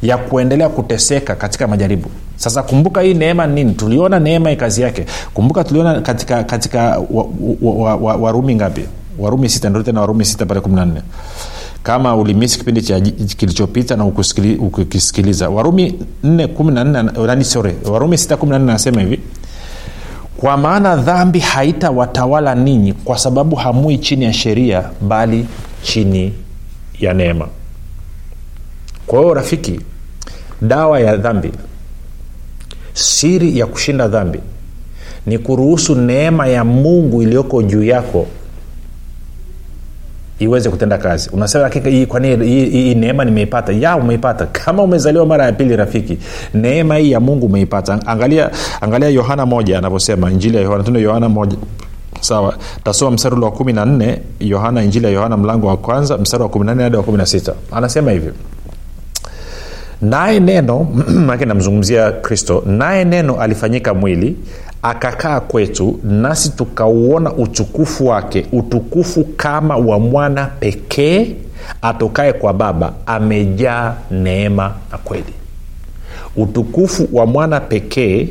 ya 0.01 0.17
kuendelea 0.17 0.69
kuteseka 0.69 1.35
katika 1.35 1.67
majaribu. 1.67 2.09
Sasa 2.35 2.63
kumbuka 2.63 3.01
hii 3.01 3.13
neema 3.13 3.47
nini? 3.47 3.73
Tuliona 3.73 4.19
neema 4.19 4.49
hii 4.49 4.55
kazi 4.55 4.81
yake. 4.81 5.05
Kumbuka 5.33 5.63
tuliona 5.63 6.01
katika 6.01 6.43
katika 6.43 6.99
warumi 7.11 7.57
wa, 7.61 7.73
wa, 7.75 7.95
wa, 7.95 8.15
warumi 8.15 8.55
ngapi? 8.55 8.81
Warumi 9.19 9.49
sita 9.49 9.69
ndio 9.69 9.83
tena 9.83 10.01
warumi 10.01 10.25
sita 10.25 10.45
pale 10.45 10.59
kumi 10.59 10.75
na 10.75 10.85
nne 10.85 11.01
kama 11.83 12.15
ulimisi 12.15 12.57
kipindi 12.59 12.81
kilichopita 13.37 13.95
na 13.95 14.05
ukisikiliza 14.59 15.49
warumi 15.49 15.99
4 16.23 17.43
sorry 17.43 17.75
warumi 17.91 18.15
6 18.15 18.55
anasema 18.55 19.01
hivi 19.01 19.19
kwa 20.37 20.57
maana 20.57 20.95
dhambi 20.95 21.39
haitawatawala 21.39 22.55
ninyi 22.55 22.93
kwa 22.93 23.17
sababu 23.17 23.55
hamui 23.55 23.97
chini 23.97 24.25
ya 24.25 24.33
sheria 24.33 24.89
bali 25.01 25.45
chini 25.81 26.33
ya 26.99 27.13
neema. 27.13 27.47
Kwa 29.07 29.19
hiyo 29.19 29.33
rafiki 29.33 29.79
dawa 30.61 30.99
ya 30.99 31.17
dhambi 31.17 31.51
siri 32.93 33.59
ya 33.59 33.65
kushinda 33.65 34.07
dhambi 34.07 34.39
ni 35.25 35.37
kuruhusu 35.37 35.95
neema 35.95 36.47
ya 36.47 36.63
mungu 36.63 37.21
iliyoko 37.21 37.63
juu 37.63 37.83
yako 37.83 38.27
iweze 40.43 40.69
kutenda 40.69 40.97
kazi. 40.97 41.29
Unasema 41.33 41.63
hakika 41.63 41.89
hii 41.89 42.05
kwani 42.05 42.35
hii, 42.45 42.65
hii 42.69 42.95
neema 42.95 43.25
nimeipata? 43.25 43.71
Ya 43.73 43.95
umeipata. 43.95 44.45
Kama 44.65 44.83
umezaliwa 44.83 45.25
mara 45.25 45.45
ya 45.45 45.51
pili 45.51 45.75
rafiki 45.75 46.17
neema 46.53 46.95
hii 46.95 47.11
ya 47.11 47.19
mungu 47.19 47.45
umeipata. 47.45 47.99
Angalia 48.05 48.49
angalia 48.81 49.09
yohana 49.09 49.45
moja 49.45 49.77
anavyosema 49.77 50.31
injili 50.31 50.57
ya 50.57 50.63
yohana. 50.63 50.83
Tendo 50.83 50.99
yohana 50.99 51.29
moja. 51.29 51.57
Sawa. 52.21 52.55
Tasoma 52.83 53.11
mstari 53.11 53.35
ule 53.35 53.45
wa 53.45 53.51
kumi 53.51 53.73
na 53.73 53.85
nne 53.85 54.21
yohana 54.39 54.83
injili 54.83 55.05
ya 55.05 55.11
yohana 55.11 55.37
mlango 55.37 55.67
wa 55.67 55.77
kwanza 55.77 56.17
mstari 56.17 56.43
wa 56.43 56.49
kumi 56.49 56.65
na 56.65 56.75
nne 56.75 56.83
hadi 56.83 56.95
wa 56.97 57.03
kumi 57.03 57.17
na 57.17 57.25
sita. 57.25 57.53
Anasema 57.71 58.11
hivi. 58.11 58.29
Naye 60.01 60.39
neno 60.39 60.87
namzungumzia 61.47 62.11
kristo 62.11 62.63
naye 62.65 63.05
neno 63.05 63.41
alifanyika 63.41 63.93
mwili 63.93 64.35
akakaa 64.83 65.39
kwetu 65.39 65.99
nasi 66.03 66.49
tukauona 66.49 67.33
utukufu 67.33 68.07
wake 68.07 68.45
utukufu 68.51 69.23
kama 69.23 69.77
wa 69.77 69.99
mwana 69.99 70.45
pekee 70.45 71.27
atokaye 71.81 72.33
kwa 72.33 72.53
baba 72.53 72.93
amejaa 73.05 73.93
neema 74.11 74.71
na 74.91 74.97
kweli. 74.97 75.33
Utukufu 76.35 77.07
wa 77.13 77.25
mwana 77.25 77.59
pekee 77.59 78.27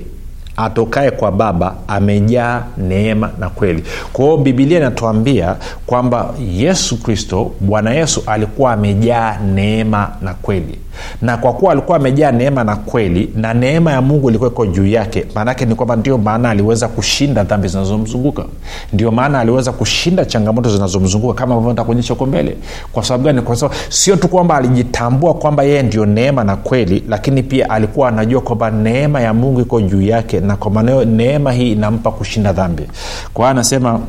atokaye 0.57 1.11
kwa 1.11 1.33
baba 1.33 1.75
amejaa 1.89 2.63
neema 2.79 3.31
na 3.39 3.49
kweli. 3.51 3.85
Kwa 4.13 4.25
hiyo 4.25 4.37
bibilia 4.37 4.79
inatuambia 4.79 5.57
kwamba 5.87 6.35
yesu 6.53 7.03
kristo 7.03 7.53
bwana 7.61 7.91
yesu 7.95 8.23
alikuwa 8.27 8.73
amejaa 8.73 9.39
neema 9.39 10.11
na 10.23 10.35
kweli 10.35 10.79
na 11.23 11.37
kwa 11.37 11.53
kuwa 11.53 11.73
alikuwa 11.73 11.97
amejaa 11.97 12.33
neema 12.33 12.65
na 12.65 12.77
kweli 12.77 13.31
na 13.37 13.55
neema 13.55 13.93
ya 13.93 14.01
mungu 14.03 14.29
ilikuwa 14.29 14.51
iko 14.51 14.67
juu 14.67 14.87
yake 14.87 15.27
maanake 15.35 15.65
ni 15.67 15.75
kwamba 15.75 15.97
ndio 15.97 16.19
maana 16.19 16.51
aliweza 16.51 16.89
kushinda 16.89 17.45
dhambi 17.45 17.69
zinazomzunguka. 17.69 18.45
Ndio 18.93 19.11
maana 19.11 19.41
aliweza 19.41 19.73
kushinda 19.73 20.25
changamoto 20.25 20.71
zinazomzunguka 20.71 21.35
kama 21.35 21.55
ambavyo 21.55 21.71
nitakuonyesha 21.73 22.15
huko 22.15 22.27
mbele. 22.27 22.57
Kwa 22.93 23.03
sababu 23.05 23.25
gani? 23.25 23.43
Kwa 23.43 23.57
sababu 23.57 23.79
sio 23.89 24.17
tu 24.17 24.29
kwamba 24.29 24.57
alijitambua 24.57 25.35
kwamba 25.35 25.63
yeye 25.63 25.83
ndio 25.83 26.07
neema 26.07 26.45
na 26.45 26.57
kweli 26.57 27.05
lakini 27.09 27.43
pia 27.43 27.71
alikuwa 27.71 28.09
anajua 28.09 28.41
kwamba 28.41 28.71
neema 28.71 29.21
ya 29.21 29.35
mungu 29.35 29.61
iko 29.61 29.81
juu 29.81 30.03
yake 30.03 30.41
na 30.41 30.57
kwa 30.57 30.71
maanao 30.71 31.05
neema 31.05 31.53
hii 31.53 31.73
inampa 31.73 32.11
kushinda 32.11 32.53
dhambi. 32.53 32.83
Kwa 33.35 33.45
hiyo 33.45 33.51
anasema 33.51 34.01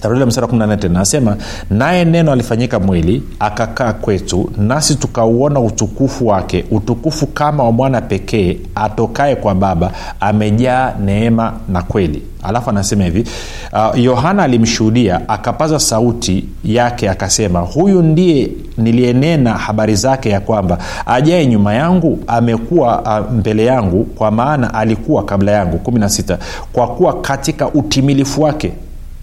tarudi 0.00 0.24
mstari 0.24 0.46
wa 0.46 0.52
14 0.52 0.76
tena 0.78 0.94
anasema 0.96 1.36
naye 1.70 2.04
neno 2.04 2.32
alifanyika 2.32 2.78
mwili 2.80 3.22
akakaa 3.38 3.92
kwetu 3.92 4.50
nasi 4.58 4.94
tukauona 4.94 5.60
utukufu 5.60 6.26
wake 6.26 6.64
utukufu 6.70 7.26
kama 7.26 7.64
wa 7.64 7.72
mwana 7.72 8.00
pekee 8.00 8.56
atokaye 8.74 9.36
kwa 9.36 9.54
baba 9.54 9.92
amejaa 10.20 10.94
neema 11.04 11.52
na 11.68 11.82
kweli. 11.82 12.22
Alafu 12.42 12.70
anasema 12.70 13.04
hivi 13.04 13.24
uh, 13.72 13.98
yohana 14.00 14.42
alimshuhudia 14.42 15.28
akapaza 15.28 15.78
sauti 15.78 16.44
yake 16.64 17.10
akasema 17.10 17.60
huyu 17.60 18.02
ndiye 18.02 18.48
niliyenena 18.78 19.52
habari 19.52 19.94
zake 19.96 20.30
ya 20.30 20.40
kwamba 20.40 20.78
ajaye 21.06 21.46
nyuma 21.46 21.74
yangu 21.74 22.18
amekuwa 22.26 23.02
uh, 23.02 23.32
mbele 23.32 23.64
yangu 23.64 24.04
kwa 24.04 24.30
maana 24.30 24.74
alikuwa 24.74 25.24
kabla 25.24 25.52
yangu. 25.52 25.80
16 25.90 26.36
kwa 26.72 26.86
kuwa 26.88 27.20
katika 27.20 27.68
utimilifu 27.68 28.42
wake 28.42 28.72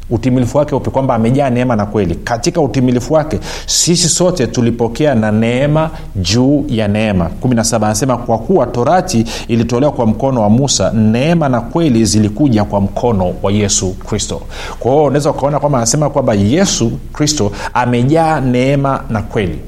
utimilifu 0.10 0.58
wake 0.58 0.76
upi 0.76 0.90
kwamba 0.90 1.16
amejaa 1.16 1.50
neema 1.50 1.76
na 1.76 1.86
kweli. 1.86 2.16
Katika 2.16 2.62
utimilifu 2.62 3.14
wake 3.14 3.40
sisi 3.66 4.10
sote 4.10 4.48
tulipokea 4.48 5.16
na 5.16 5.32
neema 5.32 5.90
juu 6.16 6.66
ya 6.70 6.88
neema. 6.88 7.30
17 7.44 7.76
anasema 7.86 8.18
kwa 8.18 8.38
kuwa 8.38 8.66
torati 8.66 9.26
ilitolewa 9.48 9.92
kwa 9.92 10.06
mkono 10.06 10.42
wa 10.42 10.50
musa 10.50 10.92
neema 10.92 11.50
na 11.50 11.62
kweli 11.62 12.06
zilikuja 12.06 12.64
kwa 12.64 12.82
mkono 12.82 13.34
wa 13.44 13.52
yesu 13.52 13.94
kristo. 13.94 14.42
Kwa 14.80 14.92
hiyo 14.92 15.04
unaweza 15.04 15.30
ukaona 15.30 15.60
kwamba 15.60 15.78
anasema 15.78 16.10
kwamba 16.10 16.34
yesu 16.34 16.92
kristo 17.14 17.52
amejaa 17.74 18.42
neema 18.42 19.04
na 19.10 19.22
kweli 19.22 19.60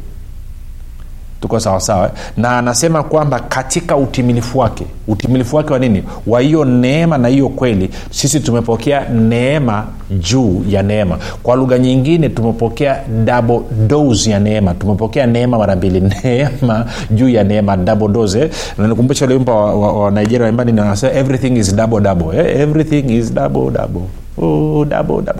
tuko 1.41 1.59
sawasawa 1.59 2.11
na 2.37 2.57
anasema 2.57 3.03
kwamba 3.03 3.39
katika 3.39 3.97
utimilifu 3.97 4.59
wake 4.59 4.85
utimilifu 5.07 5.55
wake 5.55 5.73
wa 5.73 5.79
nini? 5.79 6.03
Wa 6.27 6.41
hiyo 6.41 6.65
neema 6.65 7.17
na 7.17 7.27
hiyo 7.27 7.49
kweli 7.49 7.89
sisi 8.11 8.39
tumepokea 8.39 9.09
neema 9.09 9.85
juu 10.11 10.63
ya 10.69 10.83
neema. 10.83 11.17
Kwa 11.43 11.55
lugha 11.55 11.77
nyingine 11.79 12.29
tumepokea 12.29 13.01
double 13.25 13.59
dose 13.87 14.31
ya 14.31 14.39
neema. 14.39 14.73
Tumepokea 14.73 15.25
neema 15.27 15.57
mara 15.57 15.75
mbili. 15.75 15.99
Neema 16.23 16.85
juu 17.11 17.29
ya 17.29 17.43
neema 17.43 17.77
double 17.77 18.07
dose 18.07 18.39
eh? 18.39 18.49
nanikumbusha 18.77 19.25
ule 19.25 19.35
wa, 19.47 19.75
wa, 19.75 20.03
wa 20.03 20.11
nigeria 20.11 20.43
waimbani 20.43 20.71
nasema 20.71 21.13
everything 21.13 21.57
is 21.57 21.75
double 21.75 21.99
double 22.01 22.37
eh? 22.39 22.59
everything 22.61 23.17
is 23.17 23.33
double 23.33 23.71
double 23.71 24.01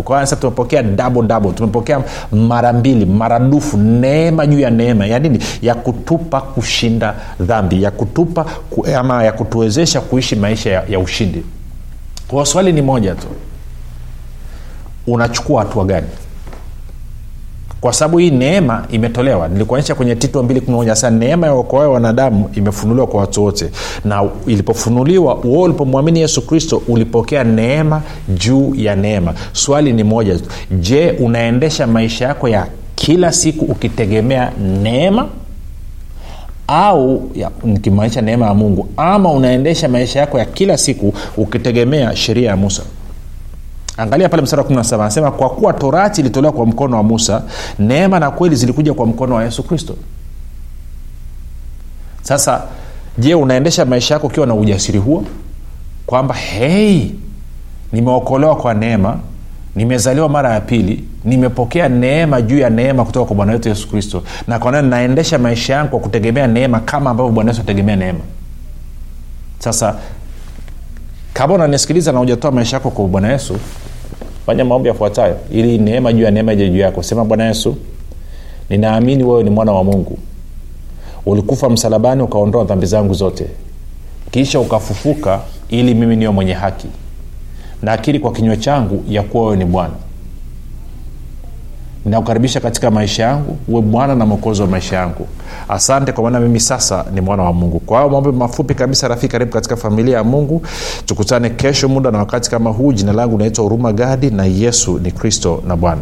Sasa 0.08 0.36
tumepokea 0.36 0.84
double, 0.84 1.22
double. 1.28 1.52
tumepokea 1.52 2.02
mara 2.32 2.74
mbili 2.74 3.06
maradufu 3.06 3.78
neema 3.78 4.48
juu 4.48 4.60
ya 4.60 4.70
neema. 4.70 5.06
Ya 5.06 5.20
nini? 5.20 5.40
Ya 5.62 5.76
kutupa 5.76 6.42
kushinda 6.42 7.16
dhambi 7.40 7.84
ya 7.84 7.92
kutupa 7.92 8.44
ku, 8.70 8.86
ama 8.98 9.24
ya 9.24 9.32
kutuwezesha 9.32 10.02
kuishi 10.02 10.36
maisha 10.36 10.70
ya, 10.72 10.84
ya 10.90 11.00
ushindi. 11.00 11.44
Kwa 12.28 12.46
swali 12.46 12.74
ni 12.74 12.82
moja 12.82 13.16
tu. 13.16 13.28
Unachukua 15.08 15.64
hatua 15.64 15.86
gani 15.86 16.08
kwa 17.82 17.94
sababu 17.94 18.18
hii 18.18 18.32
neema 18.32 18.86
imetolewa. 18.92 19.48
Nilikuonyesha 19.48 19.96
kwenye 19.96 20.16
tito 20.16 20.42
2 20.42 20.86
sasa 20.88 21.10
neema 21.10 21.48
ya 21.48 21.54
uokoayo 21.56 21.92
wanadamu 21.92 22.50
imefunuliwa 22.56 23.08
kwa 23.08 23.20
watu 23.20 23.44
wote. 23.44 23.70
Na 24.06 24.30
ilipofunuliwa 24.48 25.36
uo 25.38 25.62
ulipomwamini 25.64 26.20
yesu 26.20 26.42
kristo 26.48 26.82
ulipokea 26.88 27.44
neema 27.44 28.02
juu 28.30 28.76
ya 28.76 28.96
neema. 28.96 29.34
Swali 29.54 29.94
ni 29.94 30.04
moja. 30.04 30.40
Je 30.72 31.12
unaendesha 31.12 31.88
maisha 31.88 32.26
yako 32.26 32.50
ya 32.50 32.68
kila 32.96 33.32
siku 33.32 33.66
ukitegemea 33.66 34.52
neema? 34.84 35.28
Au 36.68 37.30
nikimaanisha 37.64 38.22
neema 38.22 38.46
ya 38.46 38.54
mungu 38.54 38.88
ama 38.98 39.32
unaendesha 39.32 39.90
maisha 39.90 40.20
yako 40.20 40.40
ya 40.40 40.46
kila 40.46 40.78
siku 40.78 41.14
ukitegemea 41.38 42.16
sheria 42.16 42.50
ya 42.50 42.58
musa 42.58 42.84
angalia 43.98 44.30
pale 44.30 44.44
mstari 44.44 44.62
wa 44.62 44.68
17 44.70 44.94
anasema 44.96 45.32
kwa 45.32 45.50
kuwa 45.50 45.74
torati 45.74 46.22
ilitolewa 46.22 46.54
kwa 46.54 46.66
mkono 46.66 46.98
wa 46.98 47.04
musa 47.04 47.44
neema 47.80 48.20
na 48.20 48.32
kweli 48.32 48.56
zilikuja 48.56 48.94
kwa 48.94 49.06
mkono 49.06 49.36
wa 49.36 49.44
yesu 49.44 49.64
kristo. 49.64 49.96
Sasa 52.22 52.62
je 53.18 53.36
unaendesha 53.36 53.86
maisha 53.86 54.14
yako 54.14 54.28
ukiwa 54.28 54.48
na 54.48 54.54
ujasiri 54.56 55.00
huo? 55.00 55.24
Kwamba 56.06 56.36
hei 56.36 57.16
nimeokolewa 57.92 58.56
kwa 58.56 58.74
neema 58.74 59.20
nimezaliwa 59.76 60.30
mara 60.30 60.54
ya 60.54 60.62
pili 60.62 61.04
nimepokea 61.26 61.90
neema 61.90 62.42
juu 62.42 62.58
ya 62.58 62.70
neema 62.70 63.06
kutoka 63.06 63.26
kwa 63.26 63.36
bwana 63.36 63.52
wetu 63.52 63.70
yesu 63.70 63.90
kristo 63.90 64.24
na 64.48 64.60
kwa 64.60 64.72
nini 64.72 64.90
naendesha 64.90 65.38
maisha 65.38 65.74
yangu 65.74 65.90
kwa 65.90 66.00
kutegemea 66.00 66.48
neema 66.48 66.80
kama 66.80 67.10
ambavyo 67.10 67.32
bwana 67.32 67.52
yesu 67.52 67.62
ategemea 67.62 67.96
neema? 67.96 68.20
Sasa 69.60 69.96
kama 71.38 71.54
unanisikiliza 71.54 72.12
na 72.12 72.20
hujatoa 72.20 72.52
maisha 72.52 72.76
yako 72.76 72.90
kwa 72.90 73.08
bwana 73.08 73.32
yesu 73.32 73.58
fanya 74.46 74.66
maombi 74.66 74.88
yafuatayo. 74.88 75.38
Ili 75.52 75.78
neema 75.78 76.14
juu 76.14 76.24
ya 76.24 76.32
neema 76.32 76.54
ije 76.54 76.70
juu 76.70 76.78
yako. 76.78 77.04
Sema 77.04 77.26
bwana 77.26 77.46
yesu 77.48 77.76
ninaamini 78.70 79.24
wewe 79.24 79.44
ni 79.44 79.50
mwana 79.50 79.72
wa 79.72 79.84
mungu. 79.84 80.18
Ulikufa 81.26 81.70
msalabani 81.70 82.22
ukaondoa 82.22 82.64
dhambi 82.64 82.86
zangu 82.86 83.14
zote. 83.14 83.46
Kisha 84.32 84.60
ukafufuka 84.60 85.40
ili 85.70 85.94
mimi 85.94 86.16
niwe 86.16 86.32
mwenye 86.32 86.54
haki. 86.54 86.88
Na 87.82 87.92
akili 87.92 88.20
kwa 88.20 88.32
kinywa 88.32 88.58
changu 88.58 89.04
ya 89.10 89.24
kuwa 89.24 89.44
wewe 89.44 89.58
ni 89.58 89.66
bwana 89.66 89.94
ninakukaribisha 92.08 92.60
katika 92.60 92.92
maisha 92.92 93.24
yangu 93.24 93.58
uwe 93.68 93.82
bwana 93.82 94.16
na 94.16 94.26
mwokozi 94.26 94.62
wa 94.62 94.68
maisha 94.68 94.96
yangu. 94.96 95.28
Asante 95.70 96.12
kwa 96.12 96.24
maana 96.24 96.40
mimi 96.40 96.60
sasa 96.60 97.06
ni 97.14 97.22
mwana 97.22 97.44
wa 97.44 97.54
mungu. 97.54 97.80
Kwa 97.80 97.98
hayo 97.98 98.10
maombe 98.10 98.32
mafupi 98.32 98.74
kabisa 98.76 99.08
rafiki 99.08 99.28
karibu 99.32 99.52
katika 99.52 99.76
familia 99.76 100.18
ya 100.18 100.24
mungu. 100.24 100.62
Tukutane 101.06 101.50
kesho 101.50 101.90
muda 101.90 102.12
na 102.12 102.18
wakati 102.18 102.50
kama 102.50 102.70
huu. 102.70 102.94
Jina 102.94 103.14
langu 103.14 103.38
naitwa 103.38 103.64
huruma 103.64 103.94
gadi 103.94 104.30
na 104.30 104.46
yesu 104.46 105.00
ni 105.00 105.12
kristo 105.12 105.64
na 105.68 105.76
bwana 105.76 106.02